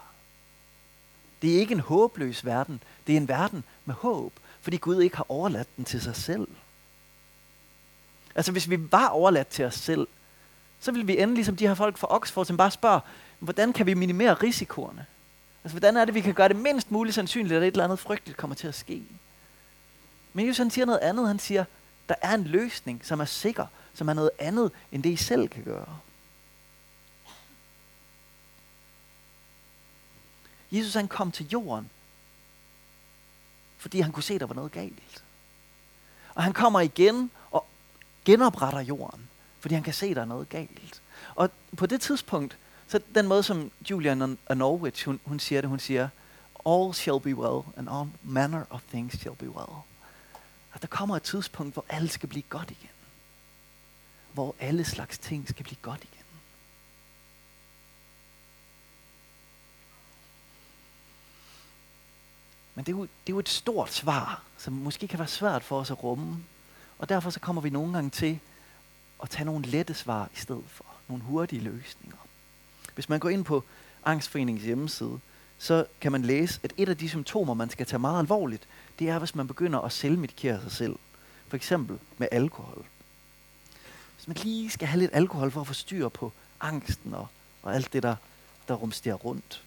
Det 1.42 1.54
er 1.54 1.60
ikke 1.60 1.74
en 1.74 1.80
håbløs 1.80 2.44
verden, 2.44 2.82
det 3.06 3.12
er 3.12 3.16
en 3.16 3.28
verden 3.28 3.64
med 3.84 3.94
håb, 3.94 4.32
fordi 4.60 4.76
Gud 4.76 5.02
ikke 5.02 5.16
har 5.16 5.26
overladt 5.28 5.76
den 5.76 5.84
til 5.84 6.00
sig 6.00 6.16
selv. 6.16 6.48
Altså 8.36 8.52
hvis 8.52 8.70
vi 8.70 8.92
var 8.92 9.08
overladt 9.08 9.48
til 9.48 9.64
os 9.64 9.74
selv, 9.74 10.08
så 10.80 10.92
ville 10.92 11.06
vi 11.06 11.18
ende 11.18 11.34
ligesom 11.34 11.56
de 11.56 11.66
her 11.66 11.74
folk 11.74 11.98
fra 11.98 12.06
Oxford, 12.10 12.46
som 12.46 12.56
bare 12.56 12.70
spørger, 12.70 13.00
hvordan 13.38 13.72
kan 13.72 13.86
vi 13.86 13.94
minimere 13.94 14.34
risikoerne? 14.34 15.06
Altså, 15.64 15.78
hvordan 15.78 15.96
er 15.96 16.04
det, 16.04 16.14
vi 16.14 16.20
kan 16.20 16.34
gøre 16.34 16.48
det 16.48 16.56
mindst 16.56 16.90
muligt 16.90 17.14
sandsynligt, 17.14 17.54
at 17.54 17.62
et 17.62 17.66
eller 17.66 17.84
andet 17.84 17.98
frygteligt 17.98 18.38
kommer 18.38 18.54
til 18.54 18.68
at 18.68 18.74
ske? 18.74 19.02
Men 20.32 20.46
Jesus 20.46 20.58
han 20.58 20.70
siger 20.70 20.84
noget 20.84 20.98
andet. 20.98 21.26
Han 21.26 21.38
siger, 21.38 21.64
der 22.08 22.14
er 22.22 22.34
en 22.34 22.44
løsning, 22.44 23.00
som 23.04 23.20
er 23.20 23.24
sikker, 23.24 23.66
som 23.94 24.08
er 24.08 24.14
noget 24.14 24.30
andet, 24.38 24.72
end 24.92 25.02
det 25.02 25.10
I 25.10 25.16
selv 25.16 25.48
kan 25.48 25.64
gøre. 25.64 25.98
Jesus 30.72 30.94
han 30.94 31.08
kom 31.08 31.32
til 31.32 31.48
jorden, 31.48 31.90
fordi 33.78 34.00
han 34.00 34.12
kunne 34.12 34.22
se, 34.22 34.34
at 34.34 34.40
der 34.40 34.46
var 34.46 34.54
noget 34.54 34.72
galt. 34.72 35.24
Og 36.34 36.42
han 36.42 36.52
kommer 36.52 36.80
igen 36.80 37.30
genopretter 38.26 38.80
jorden, 38.80 39.28
fordi 39.60 39.74
han 39.74 39.84
kan 39.84 39.94
se, 39.94 40.06
at 40.06 40.16
der 40.16 40.22
er 40.22 40.26
noget 40.26 40.48
galt. 40.48 41.02
Og 41.34 41.50
på 41.76 41.86
det 41.86 42.00
tidspunkt, 42.00 42.58
så 42.88 43.00
den 43.14 43.26
måde, 43.26 43.42
som 43.42 43.70
Julian 43.90 44.38
af 44.46 44.56
Norwich, 44.56 45.06
hun, 45.06 45.20
hun 45.24 45.38
siger 45.38 45.60
det, 45.60 45.70
hun 45.70 45.78
siger, 45.78 46.08
all 46.66 46.94
shall 46.94 47.20
be 47.20 47.36
well, 47.36 47.62
and 47.76 47.88
all 47.90 48.08
manner 48.22 48.64
of 48.70 48.82
things 48.88 49.20
shall 49.20 49.36
be 49.36 49.50
well. 49.50 49.76
At 50.74 50.82
der 50.82 50.88
kommer 50.88 51.16
et 51.16 51.22
tidspunkt, 51.22 51.72
hvor 51.74 51.84
alt 51.88 52.12
skal 52.12 52.28
blive 52.28 52.44
godt 52.48 52.70
igen. 52.70 52.90
Hvor 54.32 54.54
alle 54.60 54.84
slags 54.84 55.18
ting 55.18 55.48
skal 55.48 55.64
blive 55.64 55.78
godt 55.82 56.04
igen. 56.04 56.24
Men 62.74 62.84
det 62.84 62.92
er, 62.92 62.96
jo, 62.96 63.02
det 63.02 63.08
er 63.26 63.32
jo 63.32 63.38
et 63.38 63.48
stort 63.48 63.92
svar, 63.92 64.42
som 64.58 64.72
måske 64.72 65.08
kan 65.08 65.18
være 65.18 65.28
svært 65.28 65.64
for 65.64 65.80
os 65.80 65.90
at 65.90 66.02
rumme. 66.02 66.44
Og 66.98 67.08
derfor 67.08 67.30
så 67.30 67.40
kommer 67.40 67.62
vi 67.62 67.70
nogle 67.70 67.92
gange 67.92 68.10
til 68.10 68.38
at 69.22 69.30
tage 69.30 69.44
nogle 69.44 69.66
lette 69.66 69.94
svar 69.94 70.30
i 70.34 70.38
stedet 70.38 70.64
for. 70.66 70.84
Nogle 71.08 71.24
hurtige 71.24 71.62
løsninger. 71.62 72.16
Hvis 72.94 73.08
man 73.08 73.20
går 73.20 73.28
ind 73.28 73.44
på 73.44 73.64
Angstforeningens 74.04 74.64
hjemmeside, 74.64 75.20
så 75.58 75.86
kan 76.00 76.12
man 76.12 76.22
læse, 76.22 76.60
at 76.62 76.72
et 76.76 76.88
af 76.88 76.96
de 76.96 77.08
symptomer, 77.08 77.54
man 77.54 77.70
skal 77.70 77.86
tage 77.86 77.98
meget 77.98 78.18
alvorligt, 78.18 78.68
det 78.98 79.08
er, 79.08 79.18
hvis 79.18 79.34
man 79.34 79.46
begynder 79.46 79.80
at 79.80 79.92
selvmedikere 79.92 80.62
sig 80.62 80.72
selv. 80.72 80.96
For 81.48 81.56
eksempel 81.56 81.98
med 82.18 82.28
alkohol. 82.32 82.84
Hvis 84.16 84.28
man 84.28 84.36
lige 84.36 84.70
skal 84.70 84.88
have 84.88 85.00
lidt 85.00 85.10
alkohol 85.14 85.50
for 85.50 85.60
at 85.60 85.66
få 85.66 85.74
styr 85.74 86.08
på 86.08 86.32
angsten 86.60 87.14
og, 87.14 87.26
og 87.62 87.74
alt 87.74 87.92
det, 87.92 88.02
der, 88.02 88.16
der 88.68 88.74
rumsterer 88.74 89.14
rundt. 89.14 89.62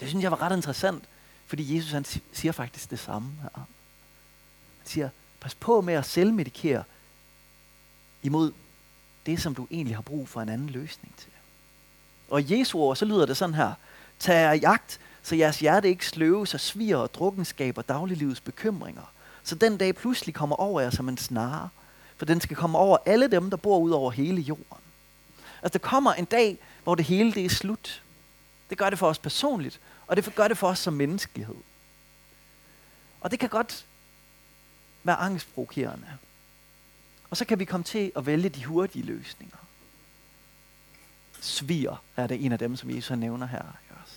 Det 0.00 0.08
synes 0.08 0.22
jeg 0.22 0.30
var 0.30 0.42
ret 0.42 0.56
interessant, 0.56 1.04
fordi 1.46 1.76
Jesus 1.76 1.92
han 1.92 2.04
siger 2.32 2.52
faktisk 2.52 2.90
det 2.90 2.98
samme 2.98 3.32
her. 3.42 3.48
Han 3.54 3.66
siger, 4.84 5.08
pas 5.40 5.54
på 5.54 5.80
med 5.80 5.94
at 5.94 6.06
selvmedikere 6.06 6.84
imod 8.22 8.52
det, 9.26 9.42
som 9.42 9.54
du 9.54 9.66
egentlig 9.70 9.96
har 9.96 10.02
brug 10.02 10.28
for 10.28 10.40
en 10.40 10.48
anden 10.48 10.70
løsning 10.70 11.14
til. 11.16 11.30
Og 12.30 12.42
i 12.42 12.58
Jesu 12.58 12.78
ord, 12.78 12.96
så 12.96 13.04
lyder 13.04 13.26
det 13.26 13.36
sådan 13.36 13.54
her. 13.54 13.72
Tag 14.18 14.34
jer 14.34 14.52
jagt, 14.52 15.00
så 15.22 15.36
jeres 15.36 15.60
hjerte 15.60 15.88
ikke 15.88 16.06
sløves 16.06 16.54
af 16.54 16.60
sviger 16.60 16.96
og 16.96 17.14
drukkenskab 17.14 17.78
og 17.78 17.88
dagliglivets 17.88 18.40
bekymringer. 18.40 19.12
Så 19.42 19.54
den 19.54 19.76
dag 19.76 19.94
pludselig 19.94 20.34
kommer 20.34 20.56
over 20.56 20.80
jer 20.80 20.90
som 20.90 21.08
en 21.08 21.18
snare. 21.18 21.68
For 22.16 22.24
den 22.24 22.40
skal 22.40 22.56
komme 22.56 22.78
over 22.78 22.98
alle 23.06 23.28
dem, 23.28 23.50
der 23.50 23.56
bor 23.56 23.78
ud 23.78 23.90
over 23.90 24.10
hele 24.10 24.40
jorden. 24.40 24.64
Altså 25.62 25.78
der 25.78 25.88
kommer 25.88 26.12
en 26.12 26.24
dag, 26.24 26.58
hvor 26.84 26.94
det 26.94 27.04
hele 27.04 27.32
det 27.32 27.44
er 27.44 27.48
slut. 27.48 28.02
Det 28.70 28.78
gør 28.78 28.90
det 28.90 28.98
for 28.98 29.08
os 29.08 29.18
personligt, 29.18 29.80
og 30.06 30.16
det 30.16 30.34
gør 30.34 30.48
det 30.48 30.58
for 30.58 30.68
os 30.68 30.78
som 30.78 30.92
menneskelighed. 30.92 31.54
Og 33.20 33.30
det 33.30 33.38
kan 33.38 33.48
godt 33.48 33.86
være 35.04 35.16
angstprovokerende. 35.16 36.06
Og 37.30 37.36
så 37.36 37.44
kan 37.44 37.58
vi 37.58 37.64
komme 37.64 37.84
til 37.84 38.12
at 38.16 38.26
vælge 38.26 38.48
de 38.48 38.64
hurtige 38.64 39.04
løsninger. 39.04 39.56
Svir 41.40 42.02
er 42.16 42.26
det 42.26 42.44
en 42.44 42.52
af 42.52 42.58
dem, 42.58 42.76
som 42.76 42.90
Jesus 42.90 43.16
nævner 43.16 43.46
her. 43.46 43.62
Også. 44.02 44.14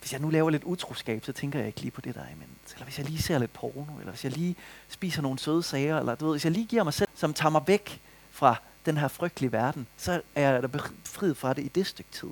Hvis 0.00 0.12
jeg 0.12 0.20
nu 0.20 0.30
laver 0.30 0.50
lidt 0.50 0.64
utroskab, 0.64 1.24
så 1.24 1.32
tænker 1.32 1.58
jeg 1.58 1.68
ikke 1.68 1.80
lige 1.80 1.90
på 1.90 2.00
det, 2.00 2.14
der 2.14 2.20
er 2.20 2.28
imens. 2.28 2.72
Eller 2.72 2.84
hvis 2.84 2.98
jeg 2.98 3.06
lige 3.06 3.22
ser 3.22 3.38
lidt 3.38 3.52
porno, 3.52 3.98
eller 3.98 4.12
hvis 4.12 4.24
jeg 4.24 4.32
lige 4.32 4.56
spiser 4.88 5.22
nogle 5.22 5.38
søde 5.38 5.62
sager, 5.62 5.98
eller 5.98 6.14
du 6.14 6.24
ved, 6.24 6.34
hvis 6.34 6.44
jeg 6.44 6.52
lige 6.52 6.66
giver 6.66 6.84
mig 6.84 6.94
selv, 6.94 7.08
som 7.14 7.34
tager 7.34 7.50
mig 7.50 7.62
væk 7.66 8.00
fra 8.30 8.56
den 8.86 8.96
her 8.96 9.08
frygtelige 9.08 9.52
verden, 9.52 9.86
så 9.96 10.22
er 10.34 10.50
jeg 10.50 10.62
da 10.62 10.66
befriet 10.66 11.36
fra 11.36 11.52
det 11.52 11.62
i 11.64 11.68
det 11.68 11.86
stykke 11.86 12.10
tid. 12.10 12.30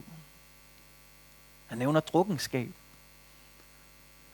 Han 1.67 1.79
nævner 1.79 2.01
drukkenskab. 2.01 2.73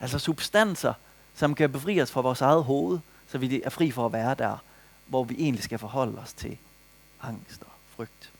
Altså 0.00 0.18
substanser, 0.18 0.94
som 1.36 1.54
kan 1.54 1.72
befri 1.72 2.02
os 2.02 2.10
fra 2.10 2.20
vores 2.20 2.40
eget 2.40 2.64
hoved, 2.64 2.98
så 3.28 3.38
vi 3.38 3.62
er 3.62 3.70
fri 3.70 3.90
for 3.90 4.06
at 4.06 4.12
være 4.12 4.34
der, 4.34 4.56
hvor 5.06 5.24
vi 5.24 5.34
egentlig 5.34 5.64
skal 5.64 5.78
forholde 5.78 6.18
os 6.18 6.32
til 6.32 6.58
angst 7.22 7.62
og 7.62 7.72
frygt. 7.96 8.32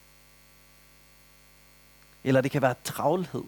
Eller 2.25 2.41
det 2.41 2.51
kan 2.51 2.63
være 2.63 2.75
travlhed. 2.85 3.45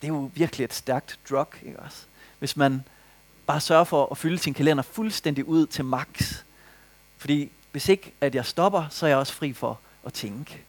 Det 0.00 0.08
er 0.08 0.12
jo 0.12 0.30
virkelig 0.34 0.64
et 0.64 0.74
stærkt 0.74 1.18
drug, 1.30 1.54
ikke 1.62 1.80
også? 1.80 2.04
Hvis 2.38 2.56
man 2.56 2.82
bare 3.46 3.60
sørger 3.60 3.84
for 3.84 4.08
at 4.10 4.18
fylde 4.18 4.38
sin 4.38 4.54
kalender 4.54 4.82
fuldstændig 4.82 5.44
ud 5.44 5.66
til 5.66 5.84
max. 5.84 6.42
Fordi 7.16 7.52
hvis 7.72 7.88
ikke, 7.88 8.12
at 8.20 8.34
jeg 8.34 8.46
stopper, 8.46 8.88
så 8.90 9.06
er 9.06 9.10
jeg 9.10 9.18
også 9.18 9.32
fri 9.32 9.52
for 9.52 9.80
at 10.06 10.12
tænke. 10.12 10.64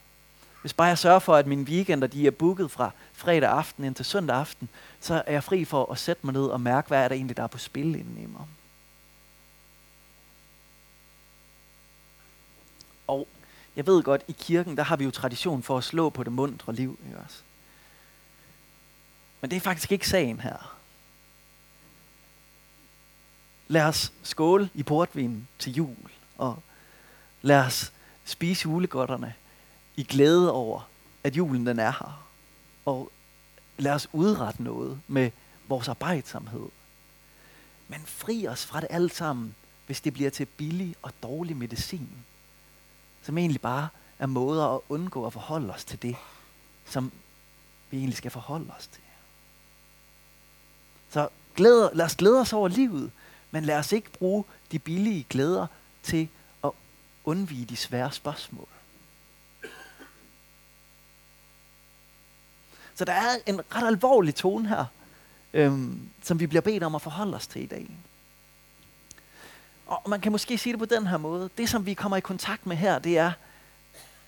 Hvis 0.61 0.73
bare 0.73 0.87
jeg 0.87 0.97
sørger 0.97 1.19
for, 1.19 1.35
at 1.35 1.47
mine 1.47 1.63
weekender 1.63 2.07
de 2.07 2.27
er 2.27 2.31
booket 2.31 2.71
fra 2.71 2.91
fredag 3.13 3.49
aften 3.49 3.83
ind 3.83 3.95
til 3.95 4.05
søndag 4.05 4.35
aften, 4.35 4.69
så 4.99 5.23
er 5.27 5.31
jeg 5.31 5.43
fri 5.43 5.65
for 5.65 5.91
at 5.91 5.99
sætte 5.99 6.25
mig 6.25 6.33
ned 6.33 6.45
og 6.45 6.61
mærke, 6.61 6.87
hvad 6.87 7.03
er 7.03 7.07
der 7.07 7.15
egentlig, 7.15 7.37
der 7.37 7.43
er 7.43 7.47
på 7.47 7.57
spil 7.57 7.95
inden 7.95 8.17
i 8.17 8.25
mig. 8.25 8.47
Og 13.07 13.27
jeg 13.75 13.87
ved 13.87 14.03
godt, 14.03 14.21
i 14.27 14.35
kirken, 14.39 14.77
der 14.77 14.83
har 14.83 14.95
vi 14.95 15.03
jo 15.03 15.11
tradition 15.11 15.63
for 15.63 15.77
at 15.77 15.83
slå 15.83 16.09
på 16.09 16.23
det 16.23 16.31
mundre 16.31 16.73
liv. 16.73 16.99
Ikke 17.05 17.17
også? 17.17 17.37
Men 19.41 19.49
det 19.49 19.57
er 19.57 19.61
faktisk 19.61 19.91
ikke 19.91 20.09
sagen 20.09 20.39
her. 20.39 20.75
Lad 23.67 23.83
os 23.83 24.13
skåle 24.23 24.69
i 24.73 24.83
portvinen 24.83 25.47
til 25.59 25.73
jul, 25.73 26.11
og 26.37 26.63
lad 27.41 27.59
os 27.59 27.91
spise 28.25 28.63
julegodterne 28.63 29.33
i 29.99 30.03
glæde 30.03 30.51
over, 30.51 30.89
at 31.23 31.37
julen 31.37 31.67
den 31.67 31.79
er 31.79 31.91
her. 31.91 32.27
Og 32.85 33.11
lad 33.77 33.91
os 33.91 34.07
udrette 34.13 34.63
noget 34.63 35.01
med 35.07 35.31
vores 35.67 35.87
arbejdsomhed. 35.87 36.69
Men 37.87 38.01
fri 38.05 38.47
os 38.47 38.65
fra 38.65 38.81
det 38.81 38.87
alt 38.89 39.15
sammen, 39.15 39.55
hvis 39.85 40.01
det 40.01 40.13
bliver 40.13 40.29
til 40.29 40.45
billig 40.45 40.95
og 41.01 41.11
dårlig 41.23 41.57
medicin. 41.57 42.09
Som 43.21 43.37
egentlig 43.37 43.61
bare 43.61 43.87
er 44.19 44.25
måder 44.25 44.75
at 44.75 44.81
undgå 44.89 45.25
at 45.25 45.33
forholde 45.33 45.73
os 45.73 45.85
til 45.85 46.01
det, 46.01 46.15
som 46.85 47.11
vi 47.89 47.97
egentlig 47.97 48.17
skal 48.17 48.31
forholde 48.31 48.73
os 48.77 48.87
til. 48.87 49.03
Så 51.09 51.29
glæder, 51.55 51.89
lad 51.93 52.05
os 52.05 52.15
glæde 52.15 52.41
os 52.41 52.53
over 52.53 52.67
livet, 52.67 53.11
men 53.51 53.65
lad 53.65 53.77
os 53.77 53.91
ikke 53.91 54.11
bruge 54.11 54.43
de 54.71 54.79
billige 54.79 55.25
glæder 55.29 55.67
til 56.03 56.29
at 56.63 56.71
undvige 57.25 57.65
de 57.65 57.75
svære 57.75 58.11
spørgsmål. 58.11 58.67
Så 62.99 63.05
der 63.05 63.13
er 63.13 63.37
en 63.45 63.61
ret 63.75 63.87
alvorlig 63.87 64.35
tone 64.35 64.69
her, 64.69 64.85
øhm, 65.53 66.09
som 66.23 66.39
vi 66.39 66.47
bliver 66.47 66.61
bedt 66.61 66.83
om 66.83 66.95
at 66.95 67.01
forholde 67.01 67.35
os 67.35 67.47
til 67.47 67.63
i 67.63 67.65
dag. 67.65 67.89
Og 69.87 70.09
man 70.09 70.21
kan 70.21 70.31
måske 70.31 70.57
sige 70.57 70.73
det 70.73 70.79
på 70.79 70.85
den 70.85 71.07
her 71.07 71.17
måde. 71.17 71.49
Det, 71.57 71.69
som 71.69 71.85
vi 71.85 71.93
kommer 71.93 72.17
i 72.17 72.21
kontakt 72.21 72.65
med 72.65 72.75
her, 72.75 72.99
det 72.99 73.17
er, 73.17 73.31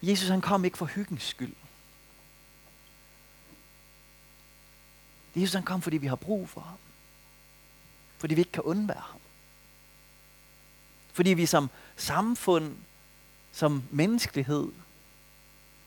Jesus 0.01 0.29
han 0.29 0.41
kom 0.41 0.65
ikke 0.65 0.77
for 0.77 0.85
hyggens 0.85 1.23
skyld. 1.23 1.53
Jesus 5.35 5.53
han 5.53 5.63
kom, 5.63 5.81
fordi 5.81 5.97
vi 5.97 6.07
har 6.07 6.15
brug 6.15 6.49
for 6.49 6.61
ham. 6.61 6.77
Fordi 8.17 8.35
vi 8.35 8.41
ikke 8.41 8.51
kan 8.51 8.63
undvære 8.63 9.03
ham. 9.11 9.19
Fordi 11.13 11.29
vi 11.29 11.45
som 11.45 11.69
samfund, 11.95 12.75
som 13.51 13.83
menneskelighed, 13.91 14.67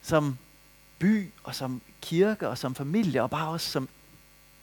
som 0.03 0.39
by 0.99 1.33
og 1.45 1.55
som 1.55 1.83
kirke 2.01 2.49
og 2.49 2.59
som 2.59 2.75
familie 2.75 3.23
og 3.23 3.31
bare 3.31 3.49
også 3.49 3.71
som 3.71 3.89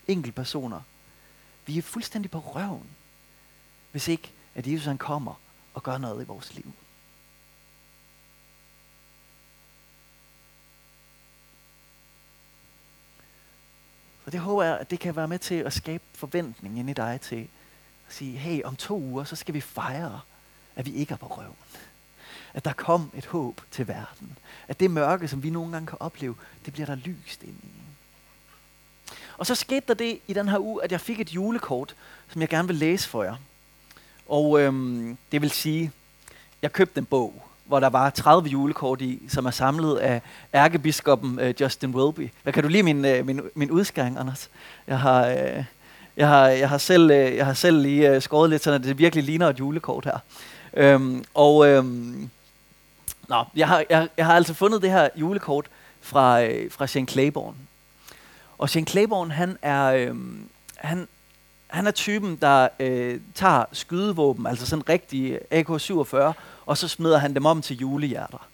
enkeltpersoner. 0.07 0.81
Vi 1.65 1.77
er 1.77 1.81
fuldstændig 1.81 2.31
på 2.31 2.39
røven, 2.39 2.89
hvis 3.91 4.07
ikke 4.07 4.31
at 4.55 4.67
Jesus 4.67 4.85
han 4.85 4.97
kommer 4.97 5.33
og 5.73 5.83
gør 5.83 5.97
noget 5.97 6.23
i 6.23 6.27
vores 6.27 6.53
liv. 6.55 6.73
Så 14.25 14.31
det 14.31 14.39
håber 14.39 14.63
jeg, 14.63 14.79
at 14.79 14.91
det 14.91 14.99
kan 14.99 15.15
være 15.15 15.27
med 15.27 15.39
til 15.39 15.55
at 15.55 15.73
skabe 15.73 16.03
forventning 16.13 16.79
ind 16.79 16.89
i 16.89 16.93
dig 16.93 17.21
til 17.21 17.47
at 18.07 18.13
sige, 18.13 18.37
hey, 18.37 18.63
om 18.63 18.75
to 18.75 18.97
uger, 18.97 19.23
så 19.23 19.35
skal 19.35 19.53
vi 19.53 19.61
fejre, 19.61 20.21
at 20.75 20.85
vi 20.85 20.91
ikke 20.91 21.13
er 21.13 21.17
på 21.17 21.27
røven 21.27 21.55
at 22.53 22.65
der 22.65 22.73
kom 22.73 23.11
et 23.13 23.25
håb 23.25 23.61
til 23.71 23.87
verden. 23.87 24.37
At 24.67 24.79
det 24.79 24.91
mørke, 24.91 25.27
som 25.27 25.43
vi 25.43 25.49
nogle 25.49 25.71
gange 25.71 25.87
kan 25.87 25.97
opleve, 25.99 26.35
det 26.65 26.73
bliver 26.73 26.85
der 26.85 26.95
lyst 26.95 27.43
ind 27.43 27.55
i. 27.63 27.81
Og 29.37 29.45
så 29.45 29.55
skete 29.55 29.83
der 29.87 29.93
det 29.93 30.19
i 30.27 30.33
den 30.33 30.49
her 30.49 30.59
uge, 30.59 30.83
at 30.83 30.91
jeg 30.91 31.01
fik 31.01 31.19
et 31.19 31.29
julekort, 31.29 31.95
som 32.29 32.41
jeg 32.41 32.49
gerne 32.49 32.67
vil 32.67 32.77
læse 32.77 33.09
for 33.09 33.23
jer. 33.23 33.35
Og 34.29 34.61
øhm, 34.61 35.17
det 35.31 35.41
vil 35.41 35.51
sige, 35.51 35.91
jeg 36.61 36.73
købte 36.73 36.97
en 36.97 37.05
bog, 37.05 37.43
hvor 37.65 37.79
der 37.79 37.89
var 37.89 38.09
30 38.09 38.49
julekort 38.49 39.01
i, 39.01 39.21
som 39.29 39.45
er 39.45 39.51
samlet 39.51 39.97
af 39.97 40.21
ærkebiskoppen 40.53 41.39
øh, 41.39 41.53
Justin 41.61 41.95
Welby. 41.95 42.29
Hvad 42.43 42.53
kan 42.53 42.63
du 42.63 42.69
lide 42.69 42.83
min, 42.83 43.05
øh, 43.05 43.25
min, 43.25 43.41
min 43.55 43.71
udskæring, 43.71 44.17
Anders? 44.19 44.49
Jeg 44.87 44.99
har, 44.99 45.27
øh, 45.27 45.63
jeg 46.17 46.27
har, 46.27 46.47
jeg 46.47 46.69
har, 46.69 46.77
selv, 46.77 47.11
øh, 47.11 47.35
jeg 47.35 47.45
har 47.45 47.53
selv 47.53 47.81
lige 47.81 48.15
øh, 48.15 48.21
skåret 48.21 48.49
lidt, 48.49 48.63
så 48.63 48.77
det 48.77 48.97
virkelig 48.97 49.23
ligner 49.23 49.49
et 49.49 49.59
julekort 49.59 50.05
her. 50.05 50.17
Øhm, 50.73 51.23
og 51.33 51.57
um, 51.57 52.29
nå, 53.31 53.45
jeg, 53.55 53.67
har, 53.67 53.83
jeg, 53.89 54.09
jeg 54.17 54.25
har 54.25 54.35
altså 54.35 54.53
fundet 54.53 54.81
det 54.81 54.91
her 54.91 55.09
julekort 55.15 55.65
fra, 56.01 56.43
øh, 56.43 56.71
fra 56.71 56.87
Shane 56.87 57.07
Claiborne. 57.07 57.57
Og 58.57 58.69
Shane 58.69 58.85
Claiborne, 58.85 59.33
han 59.33 59.57
er, 59.61 59.83
øh, 59.83 60.15
han, 60.75 61.07
han 61.67 61.87
er 61.87 61.91
typen, 61.91 62.35
der 62.35 62.67
øh, 62.79 63.19
tager 63.35 63.65
skydevåben, 63.71 64.47
altså 64.47 64.65
sådan 64.65 64.89
rigtig 64.89 65.39
AK-47, 65.51 66.33
og 66.65 66.77
så 66.77 66.87
smider 66.87 67.17
han 67.17 67.35
dem 67.35 67.45
om 67.45 67.61
til 67.61 67.77
julehjerter. 67.77 68.47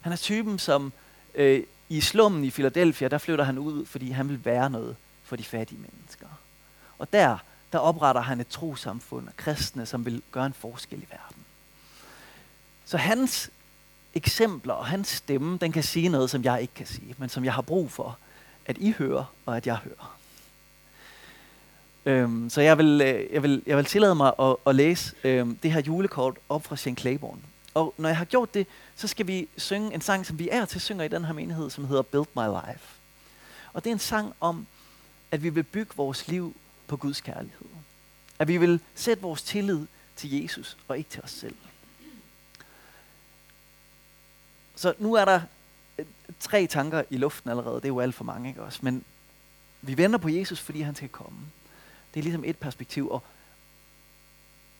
Han 0.00 0.12
er 0.12 0.16
typen, 0.16 0.58
som 0.58 0.92
øh, 1.34 1.62
i 1.88 2.00
slummen 2.00 2.44
i 2.44 2.50
Philadelphia, 2.50 3.08
der 3.08 3.18
flytter 3.18 3.44
han 3.44 3.58
ud, 3.58 3.86
fordi 3.86 4.10
han 4.10 4.28
vil 4.28 4.44
være 4.44 4.70
noget 4.70 4.96
for 5.24 5.36
de 5.36 5.44
fattige 5.44 5.80
mennesker. 5.80 6.26
Og 6.98 7.12
der, 7.12 7.38
der 7.72 7.78
opretter 7.78 8.20
han 8.20 8.40
et 8.40 8.48
trosamfund 8.48 9.28
af 9.28 9.36
kristne, 9.36 9.86
som 9.86 10.04
vil 10.04 10.22
gøre 10.32 10.46
en 10.46 10.52
forskel 10.52 10.98
i 10.98 11.06
verden. 11.10 11.44
Så 12.84 12.96
hans 12.96 13.50
eksempler 14.14 14.74
og 14.74 14.86
hans 14.86 15.08
stemme, 15.08 15.58
den 15.58 15.72
kan 15.72 15.82
sige 15.82 16.08
noget, 16.08 16.30
som 16.30 16.44
jeg 16.44 16.60
ikke 16.60 16.74
kan 16.74 16.86
sige, 16.86 17.14
men 17.18 17.28
som 17.28 17.44
jeg 17.44 17.54
har 17.54 17.62
brug 17.62 17.90
for, 17.90 18.18
at 18.66 18.78
I 18.78 18.94
hører 18.98 19.24
og 19.46 19.56
at 19.56 19.66
jeg 19.66 19.76
hører. 19.76 20.18
Øhm, 22.06 22.50
så 22.50 22.60
jeg 22.60 22.78
vil, 22.78 23.00
øh, 23.00 23.32
jeg, 23.32 23.42
vil, 23.42 23.62
jeg 23.66 23.76
vil 23.76 23.84
tillade 23.84 24.14
mig 24.14 24.32
at, 24.38 24.56
at 24.66 24.74
læse 24.74 25.14
øhm, 25.24 25.56
det 25.56 25.72
her 25.72 25.80
julekort 25.80 26.36
op 26.48 26.64
fra 26.64 26.76
Shane 26.76 26.96
Claiborne. 26.96 27.40
Og 27.74 27.94
når 27.98 28.08
jeg 28.08 28.18
har 28.18 28.24
gjort 28.24 28.54
det, 28.54 28.66
så 28.96 29.08
skal 29.08 29.26
vi 29.26 29.48
synge 29.56 29.94
en 29.94 30.00
sang, 30.00 30.26
som 30.26 30.38
vi 30.38 30.48
er 30.52 30.64
til 30.64 30.80
synger 30.80 31.04
i 31.04 31.08
den 31.08 31.24
her 31.24 31.32
menighed, 31.32 31.70
som 31.70 31.84
hedder 31.84 32.02
Build 32.02 32.26
My 32.36 32.46
Life. 32.46 32.84
Og 33.72 33.84
det 33.84 33.90
er 33.90 33.94
en 33.94 33.98
sang 33.98 34.34
om, 34.40 34.66
at 35.30 35.42
vi 35.42 35.48
vil 35.48 35.62
bygge 35.62 35.92
vores 35.96 36.28
liv 36.28 36.56
på 36.86 36.96
Guds 36.96 37.20
kærlighed. 37.20 37.68
At 38.38 38.48
vi 38.48 38.56
vil 38.56 38.80
sætte 38.94 39.22
vores 39.22 39.42
tillid 39.42 39.86
til 40.16 40.42
Jesus 40.42 40.76
og 40.88 40.98
ikke 40.98 41.10
til 41.10 41.22
os 41.24 41.30
selv. 41.30 41.54
Så 44.74 44.94
nu 44.98 45.14
er 45.14 45.24
der 45.24 45.40
øh, 45.98 46.06
tre 46.40 46.66
tanker 46.66 47.02
i 47.10 47.16
luften 47.16 47.50
allerede. 47.50 47.76
Det 47.76 47.84
er 47.84 47.88
jo 47.88 48.00
alt 48.00 48.14
for 48.14 48.24
mange, 48.24 48.48
ikke 48.48 48.62
også? 48.62 48.78
Men 48.82 49.04
vi 49.82 49.96
venter 49.96 50.18
på 50.18 50.28
Jesus, 50.28 50.60
fordi 50.60 50.80
han 50.80 50.94
skal 50.94 51.08
komme. 51.08 51.38
Det 52.14 52.20
er 52.20 52.24
ligesom 52.24 52.44
et 52.44 52.58
perspektiv, 52.58 53.10
og, 53.10 53.22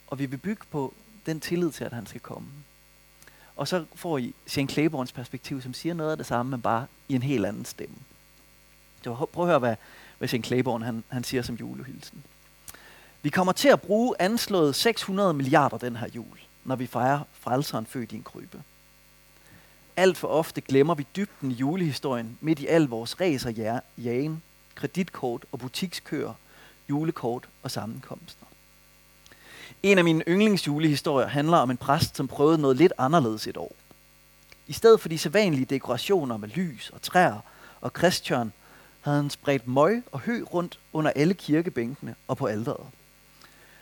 og 0.07 0.19
vi 0.19 0.27
vil 0.27 0.37
bygge 0.37 0.63
på 0.71 0.95
den 1.27 1.41
tillid 1.41 1.71
til, 1.71 1.85
at 1.85 1.93
han 1.93 2.07
skal 2.07 2.21
komme. 2.21 2.49
Og 3.57 3.69
så 3.69 3.85
får 3.95 4.19
I 4.19 4.35
Shane 4.47 4.69
Claiborns 4.69 5.13
perspektiv, 5.13 5.63
som 5.63 5.75
siger 5.75 5.95
noget 5.95 6.11
af 6.11 6.17
det 6.17 6.27
samme, 6.27 6.51
men 6.51 6.63
bare 6.63 6.87
i 7.09 7.15
en 7.15 7.23
helt 7.23 7.47
anden 7.47 7.65
stemme. 7.65 7.97
Så 9.03 9.27
prøv 9.33 9.45
at 9.45 9.51
høre, 9.51 9.59
hvad, 9.59 9.77
hvad 10.19 10.29
Shane 10.29 10.45
Claiborne 10.45 10.85
han, 10.85 11.05
han 11.09 11.25
siger 11.25 11.43
som 11.43 11.55
julehilsen. 11.55 12.25
Vi 13.23 13.31
kommer 13.31 13.53
til 13.53 13.69
at 13.69 13.83
bruge 13.83 14.15
anslået 14.19 14.75
600 14.75 15.35
milliarder 15.35 15.79
den 15.79 15.97
her 15.97 16.09
jul, 16.15 16.39
når 16.65 16.77
vi 16.77 16.87
fejrer 16.87 17.21
frelseren 17.33 17.87
født 17.87 18.13
i 18.13 18.17
en 18.17 18.23
krybe. 18.23 18.63
Alt 19.97 20.17
for 20.17 20.29
ofte 20.29 20.61
glemmer 20.61 20.95
vi 20.95 21.07
dybden 21.17 21.51
i 21.51 21.55
julehistorien 21.55 22.39
midt 22.41 22.61
i 22.61 22.67
al 22.67 22.83
vores 22.83 23.21
ræs 23.21 23.45
og 23.45 23.53
jagen, 23.99 24.43
kreditkort 24.75 25.45
og 25.53 25.59
butikskøer, 25.59 26.33
julekort 26.89 27.49
og 27.63 27.71
sammenkomster. 27.71 28.47
En 29.83 29.99
af 29.99 30.05
mine 30.05 30.25
yndlingsjulehistorier 30.29 31.27
handler 31.27 31.57
om 31.57 31.71
en 31.71 31.77
præst, 31.77 32.17
som 32.17 32.29
prøvede 32.29 32.59
noget 32.59 32.77
lidt 32.77 32.93
anderledes 32.99 33.47
et 33.47 33.57
år. 33.57 33.75
I 34.67 34.73
stedet 34.73 35.01
for 35.01 35.09
de 35.09 35.19
sædvanlige 35.19 35.65
dekorationer 35.65 36.37
med 36.37 36.49
lys 36.49 36.91
og 36.91 37.03
træer 37.03 37.41
og 37.81 37.93
kristjørn, 37.93 38.53
havde 39.01 39.17
han 39.17 39.31
spredt 39.31 39.69
møg 39.69 40.03
og 40.13 40.21
hø 40.21 40.43
rundt 40.43 40.79
under 40.93 41.11
alle 41.11 41.35
kirkebænkene 41.35 42.15
og 42.29 42.37
på 42.37 42.47
alderet. 42.47 42.87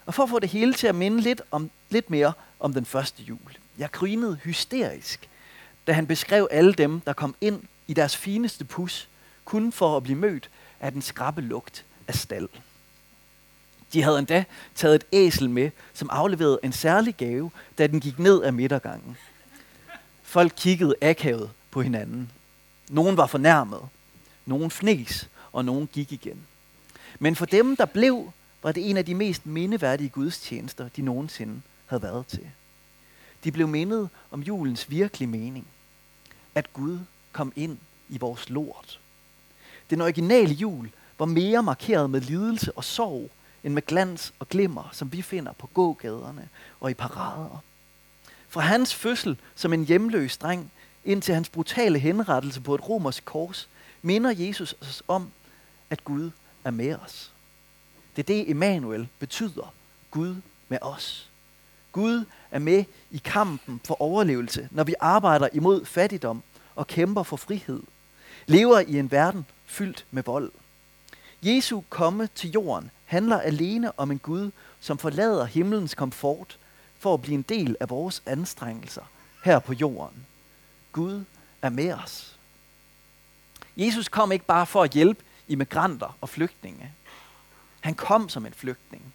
Og 0.06 0.14
for 0.14 0.22
at 0.22 0.28
få 0.28 0.38
det 0.38 0.48
hele 0.48 0.74
til 0.74 0.86
at 0.86 0.94
minde 0.94 1.20
lidt, 1.20 1.42
om, 1.50 1.70
lidt 1.90 2.10
mere 2.10 2.32
om 2.60 2.74
den 2.74 2.84
første 2.84 3.22
jul. 3.22 3.56
Jeg 3.78 3.90
grinede 3.90 4.34
hysterisk, 4.34 5.29
da 5.90 5.94
han 5.94 6.06
beskrev 6.06 6.48
alle 6.50 6.72
dem, 6.72 7.00
der 7.00 7.12
kom 7.12 7.34
ind 7.40 7.62
i 7.86 7.94
deres 7.94 8.16
fineste 8.16 8.64
pus, 8.64 9.08
kun 9.44 9.72
for 9.72 9.96
at 9.96 10.02
blive 10.02 10.18
mødt 10.18 10.50
af 10.80 10.92
den 10.92 11.02
skrappe 11.02 11.40
lugt 11.40 11.84
af 12.08 12.14
stald. 12.14 12.48
De 13.92 14.02
havde 14.02 14.18
endda 14.18 14.44
taget 14.74 14.94
et 14.94 15.04
æsel 15.12 15.50
med, 15.50 15.70
som 15.92 16.10
afleverede 16.12 16.58
en 16.62 16.72
særlig 16.72 17.16
gave, 17.16 17.50
da 17.78 17.86
den 17.86 18.00
gik 18.00 18.18
ned 18.18 18.42
ad 18.42 18.52
midtergangen. 18.52 19.16
Folk 20.22 20.52
kiggede 20.56 20.94
akavet 21.02 21.50
på 21.70 21.82
hinanden. 21.82 22.30
Nogen 22.88 23.16
var 23.16 23.26
fornærmet, 23.26 23.80
nogen 24.46 24.70
fnes, 24.70 25.28
og 25.52 25.64
nogen 25.64 25.86
gik 25.86 26.12
igen. 26.12 26.46
Men 27.18 27.36
for 27.36 27.46
dem, 27.46 27.76
der 27.76 27.84
blev, 27.84 28.32
var 28.62 28.72
det 28.72 28.90
en 28.90 28.96
af 28.96 29.04
de 29.04 29.14
mest 29.14 29.46
mindeværdige 29.46 30.08
gudstjenester, 30.08 30.88
de 30.88 31.02
nogensinde 31.02 31.60
havde 31.86 32.02
været 32.02 32.26
til. 32.26 32.50
De 33.44 33.52
blev 33.52 33.68
mindet 33.68 34.08
om 34.30 34.42
julens 34.42 34.90
virkelige 34.90 35.28
mening. 35.28 35.66
At 36.54 36.72
Gud 36.72 36.98
kom 37.32 37.52
ind 37.56 37.78
i 38.08 38.18
vores 38.18 38.50
lort. 38.50 39.00
Den 39.90 40.00
originale 40.00 40.54
jul 40.54 40.90
var 41.18 41.26
mere 41.26 41.62
markeret 41.62 42.10
med 42.10 42.20
lidelse 42.20 42.72
og 42.72 42.84
sorg, 42.84 43.30
end 43.64 43.74
med 43.74 43.82
glans 43.82 44.32
og 44.38 44.48
glimmer, 44.48 44.88
som 44.92 45.12
vi 45.12 45.22
finder 45.22 45.52
på 45.52 45.66
gågaderne 45.66 46.48
og 46.80 46.90
i 46.90 46.94
parader. 46.94 47.62
Fra 48.48 48.60
hans 48.60 48.94
fødsel 48.94 49.38
som 49.54 49.72
en 49.72 49.84
hjemløs 49.84 50.36
dreng, 50.36 50.72
indtil 51.04 51.34
hans 51.34 51.48
brutale 51.48 51.98
henrettelse 51.98 52.60
på 52.60 52.74
et 52.74 52.88
romersk 52.88 53.24
kors, 53.24 53.68
minder 54.02 54.30
Jesus 54.30 54.74
os 54.80 55.02
om, 55.08 55.30
at 55.90 56.04
Gud 56.04 56.30
er 56.64 56.70
med 56.70 56.94
os. 56.94 57.32
Det 58.16 58.22
er 58.22 58.26
det, 58.26 58.50
Emmanuel 58.50 59.08
betyder. 59.18 59.74
Gud 60.10 60.36
med 60.68 60.78
os. 60.82 61.29
Gud 61.92 62.24
er 62.50 62.58
med 62.58 62.84
i 63.10 63.18
kampen 63.18 63.80
for 63.84 64.02
overlevelse, 64.02 64.68
når 64.70 64.84
vi 64.84 64.94
arbejder 65.00 65.48
imod 65.52 65.84
fattigdom 65.84 66.42
og 66.74 66.86
kæmper 66.86 67.22
for 67.22 67.36
frihed. 67.36 67.82
Lever 68.46 68.78
i 68.78 68.98
en 68.98 69.10
verden 69.10 69.46
fyldt 69.66 70.06
med 70.10 70.22
vold. 70.22 70.52
Jesu 71.42 71.80
komme 71.88 72.28
til 72.34 72.50
jorden 72.50 72.90
handler 73.04 73.40
alene 73.40 73.98
om 73.98 74.10
en 74.10 74.18
Gud, 74.18 74.50
som 74.80 74.98
forlader 74.98 75.44
himlens 75.44 75.94
komfort 75.94 76.58
for 76.98 77.14
at 77.14 77.22
blive 77.22 77.34
en 77.34 77.42
del 77.42 77.76
af 77.80 77.90
vores 77.90 78.22
anstrengelser 78.26 79.02
her 79.44 79.58
på 79.58 79.72
jorden. 79.72 80.26
Gud 80.92 81.24
er 81.62 81.68
med 81.68 81.92
os. 81.92 82.38
Jesus 83.76 84.08
kom 84.08 84.32
ikke 84.32 84.44
bare 84.44 84.66
for 84.66 84.82
at 84.82 84.90
hjælpe 84.90 85.24
immigranter 85.48 86.16
og 86.20 86.28
flygtninge. 86.28 86.92
Han 87.80 87.94
kom 87.94 88.28
som 88.28 88.46
en 88.46 88.54
flygtning. 88.54 89.14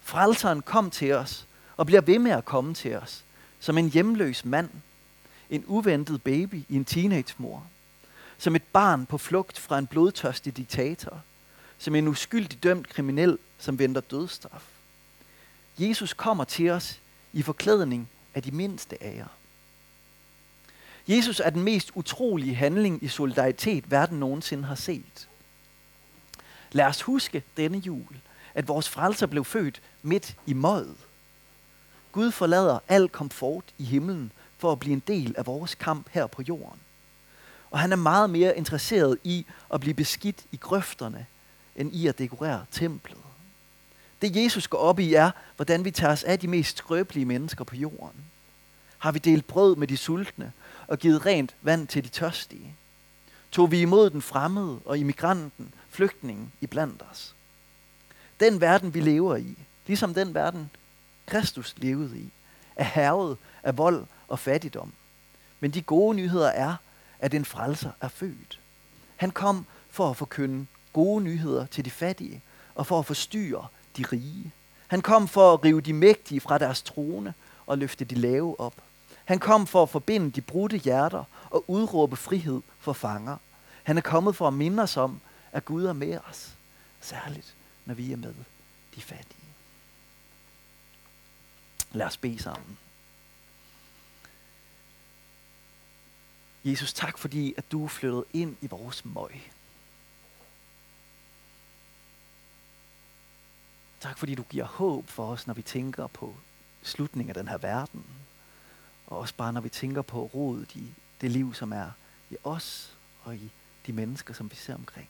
Frelseren 0.00 0.62
kom 0.62 0.90
til 0.90 1.12
os 1.12 1.46
og 1.76 1.86
bliver 1.86 2.00
ved 2.00 2.18
med 2.18 2.30
at 2.30 2.44
komme 2.44 2.74
til 2.74 2.96
os 2.96 3.24
som 3.60 3.78
en 3.78 3.90
hjemløs 3.90 4.44
mand, 4.44 4.70
en 5.50 5.64
uventet 5.66 6.22
baby 6.22 6.64
i 6.68 6.76
en 6.76 6.84
teenagemor, 6.84 7.66
som 8.38 8.56
et 8.56 8.62
barn 8.62 9.06
på 9.06 9.18
flugt 9.18 9.58
fra 9.58 9.78
en 9.78 9.86
blodtørstig 9.86 10.56
diktator– 10.56 11.20
som 11.82 11.94
en 11.94 12.08
uskyldig 12.08 12.62
dømt 12.62 12.88
kriminel, 12.88 13.38
som 13.58 13.78
venter 13.78 14.00
dødsstraf. 14.00 14.62
Jesus 15.78 16.12
kommer 16.12 16.44
til 16.44 16.70
os 16.70 17.00
i 17.32 17.42
forklædning 17.42 18.08
af 18.34 18.42
de 18.42 18.50
mindste 18.50 19.02
af 19.02 19.16
jer. 19.16 19.26
Jesus 21.08 21.40
er 21.40 21.50
den 21.50 21.62
mest 21.62 21.90
utrolige 21.94 22.54
handling 22.54 23.02
i 23.02 23.08
solidaritet, 23.08 23.90
verden 23.90 24.18
nogensinde 24.20 24.64
har 24.64 24.74
set. 24.74 25.28
Lad 26.72 26.86
os 26.86 27.02
huske 27.02 27.42
denne 27.56 27.78
jul, 27.78 28.16
at 28.54 28.68
vores 28.68 28.88
frelser 28.88 29.26
blev 29.26 29.44
født 29.44 29.82
midt 30.02 30.36
i 30.46 30.52
mødet. 30.52 30.96
Gud 32.12 32.30
forlader 32.30 32.78
al 32.88 33.08
komfort 33.08 33.64
i 33.78 33.84
himlen 33.84 34.32
for 34.58 34.72
at 34.72 34.78
blive 34.78 34.92
en 34.92 35.02
del 35.06 35.34
af 35.38 35.46
vores 35.46 35.74
kamp 35.74 36.06
her 36.10 36.26
på 36.26 36.42
jorden. 36.42 36.80
Og 37.70 37.78
han 37.78 37.92
er 37.92 37.96
meget 37.96 38.30
mere 38.30 38.56
interesseret 38.56 39.18
i 39.24 39.46
at 39.72 39.80
blive 39.80 39.94
beskidt 39.94 40.44
i 40.52 40.56
grøfterne, 40.56 41.26
end 41.76 41.94
i 41.94 42.06
at 42.06 42.18
dekorere 42.18 42.64
templet. 42.70 43.18
Det 44.22 44.36
Jesus 44.36 44.68
går 44.68 44.78
op 44.78 44.98
i 44.98 45.14
er, 45.14 45.30
hvordan 45.56 45.84
vi 45.84 45.90
tager 45.90 46.12
os 46.12 46.24
af 46.24 46.38
de 46.38 46.48
mest 46.48 46.78
skrøbelige 46.78 47.26
mennesker 47.26 47.64
på 47.64 47.76
jorden. 47.76 48.24
Har 48.98 49.12
vi 49.12 49.18
delt 49.18 49.46
brød 49.46 49.76
med 49.76 49.86
de 49.86 49.96
sultne 49.96 50.52
og 50.86 50.98
givet 50.98 51.26
rent 51.26 51.56
vand 51.62 51.86
til 51.86 52.04
de 52.04 52.08
tørstige? 52.08 52.76
Tog 53.52 53.70
vi 53.70 53.80
imod 53.80 54.10
den 54.10 54.22
fremmede 54.22 54.78
og 54.84 54.98
immigranten, 54.98 55.74
flygtningen 55.90 56.52
i 56.60 56.66
blandt 56.66 57.02
os? 57.10 57.34
Den 58.40 58.60
verden, 58.60 58.94
vi 58.94 59.00
lever 59.00 59.36
i, 59.36 59.58
ligesom 59.86 60.14
den 60.14 60.34
verden, 60.34 60.70
Kristus 61.26 61.74
levede 61.76 62.18
i, 62.18 62.32
er 62.76 62.84
hervet 62.84 63.36
af 63.62 63.78
vold 63.78 64.06
og 64.28 64.38
fattigdom. 64.38 64.92
Men 65.60 65.70
de 65.70 65.82
gode 65.82 66.16
nyheder 66.16 66.48
er, 66.48 66.76
at 67.18 67.34
en 67.34 67.44
frelser 67.44 67.90
er 68.00 68.08
født. 68.08 68.60
Han 69.16 69.30
kom 69.30 69.66
for 69.90 70.10
at 70.10 70.16
forkynde 70.16 70.66
gode 70.92 71.24
nyheder 71.24 71.66
til 71.66 71.84
de 71.84 71.90
fattige 71.90 72.40
og 72.74 72.86
for 72.86 72.98
at 72.98 73.06
forstyrre 73.06 73.66
de 73.96 74.04
rige. 74.12 74.52
Han 74.88 75.00
kom 75.00 75.28
for 75.28 75.54
at 75.54 75.64
rive 75.64 75.80
de 75.80 75.92
mægtige 75.92 76.40
fra 76.40 76.58
deres 76.58 76.82
trone 76.82 77.34
og 77.66 77.78
løfte 77.78 78.04
de 78.04 78.14
lave 78.14 78.60
op. 78.60 78.74
Han 79.24 79.38
kom 79.38 79.66
for 79.66 79.82
at 79.82 79.88
forbinde 79.88 80.30
de 80.30 80.40
brudte 80.40 80.76
hjerter 80.76 81.24
og 81.50 81.64
udråbe 81.70 82.16
frihed 82.16 82.60
for 82.78 82.92
fanger. 82.92 83.36
Han 83.82 83.96
er 83.96 84.02
kommet 84.02 84.36
for 84.36 84.48
at 84.48 84.54
minde 84.54 84.82
os 84.82 84.96
om, 84.96 85.20
at 85.52 85.64
Gud 85.64 85.84
er 85.84 85.92
med 85.92 86.18
os. 86.30 86.50
Særligt, 87.00 87.54
når 87.84 87.94
vi 87.94 88.12
er 88.12 88.16
med 88.16 88.34
de 88.94 89.00
fattige. 89.00 89.41
Lad 91.92 92.06
os 92.06 92.16
bede 92.16 92.38
sammen. 92.38 92.78
Jesus, 96.64 96.92
tak 96.92 97.18
fordi, 97.18 97.54
at 97.56 97.72
du 97.72 97.84
er 97.84 97.88
flyttet 97.88 98.24
ind 98.32 98.56
i 98.60 98.66
vores 98.66 99.04
møg. 99.04 99.50
Tak 104.00 104.18
fordi 104.18 104.34
du 104.34 104.42
giver 104.42 104.64
håb 104.64 105.08
for 105.08 105.32
os, 105.32 105.46
når 105.46 105.54
vi 105.54 105.62
tænker 105.62 106.06
på 106.06 106.36
slutningen 106.82 107.28
af 107.30 107.34
den 107.34 107.48
her 107.48 107.58
verden. 107.58 108.04
Og 109.06 109.18
også 109.18 109.34
bare 109.34 109.52
når 109.52 109.60
vi 109.60 109.68
tænker 109.68 110.02
på 110.02 110.30
rodet 110.34 110.76
i 110.76 110.92
det 111.20 111.30
liv, 111.30 111.54
som 111.54 111.72
er 111.72 111.90
i 112.30 112.36
os 112.44 112.96
og 113.24 113.36
i 113.36 113.50
de 113.86 113.92
mennesker, 113.92 114.34
som 114.34 114.50
vi 114.50 114.56
ser 114.56 114.74
omkring 114.74 115.08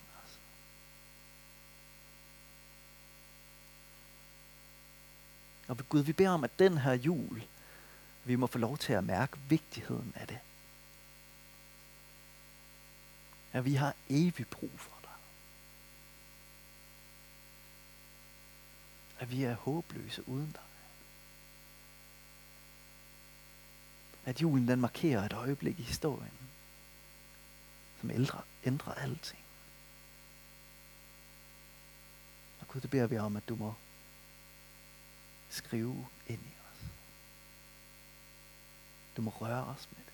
Og 5.72 5.88
Gud, 5.88 6.02
vi 6.02 6.12
beder 6.12 6.30
om, 6.30 6.44
at 6.44 6.58
den 6.58 6.78
her 6.78 6.92
jul, 6.92 7.42
vi 8.24 8.36
må 8.36 8.46
få 8.46 8.58
lov 8.58 8.78
til 8.78 8.92
at 8.92 9.04
mærke 9.04 9.38
vigtigheden 9.48 10.12
af 10.16 10.26
det. 10.26 10.38
At 13.52 13.64
vi 13.64 13.74
har 13.74 13.94
evig 14.08 14.46
brug 14.46 14.70
for 14.76 14.98
dig. 15.02 15.10
At 19.18 19.30
vi 19.30 19.44
er 19.44 19.54
håbløse 19.54 20.28
uden 20.28 20.52
dig. 20.52 20.62
At 24.24 24.42
julen 24.42 24.68
den 24.68 24.80
markerer 24.80 25.22
et 25.22 25.32
øjeblik 25.32 25.78
i 25.78 25.82
historien, 25.82 26.38
som 28.00 28.10
ældre, 28.10 28.40
ændrer 28.64 28.94
alting. 28.94 29.42
Og 32.60 32.68
Gud, 32.68 32.80
det 32.80 32.90
beder 32.90 33.06
vi 33.06 33.18
om, 33.18 33.36
at 33.36 33.48
du 33.48 33.56
må 33.56 33.74
skrive 35.52 36.06
ind 36.26 36.40
i 36.40 36.54
os. 36.72 36.84
Du 39.16 39.22
må 39.22 39.30
røre 39.30 39.64
os 39.64 39.88
med 39.90 40.04
det. 40.04 40.12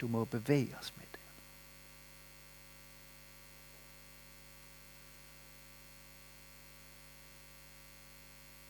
Du 0.00 0.08
må 0.08 0.24
bevæge 0.24 0.78
os 0.78 0.96
med 0.96 1.06
det. 1.12 1.20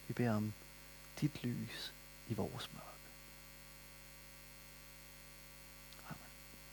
Vi 0.08 0.14
beder 0.14 0.34
om 0.34 0.52
dit 1.20 1.42
lys 1.42 1.92
i 2.28 2.34
vores 2.34 2.72
mørke. 2.72 2.89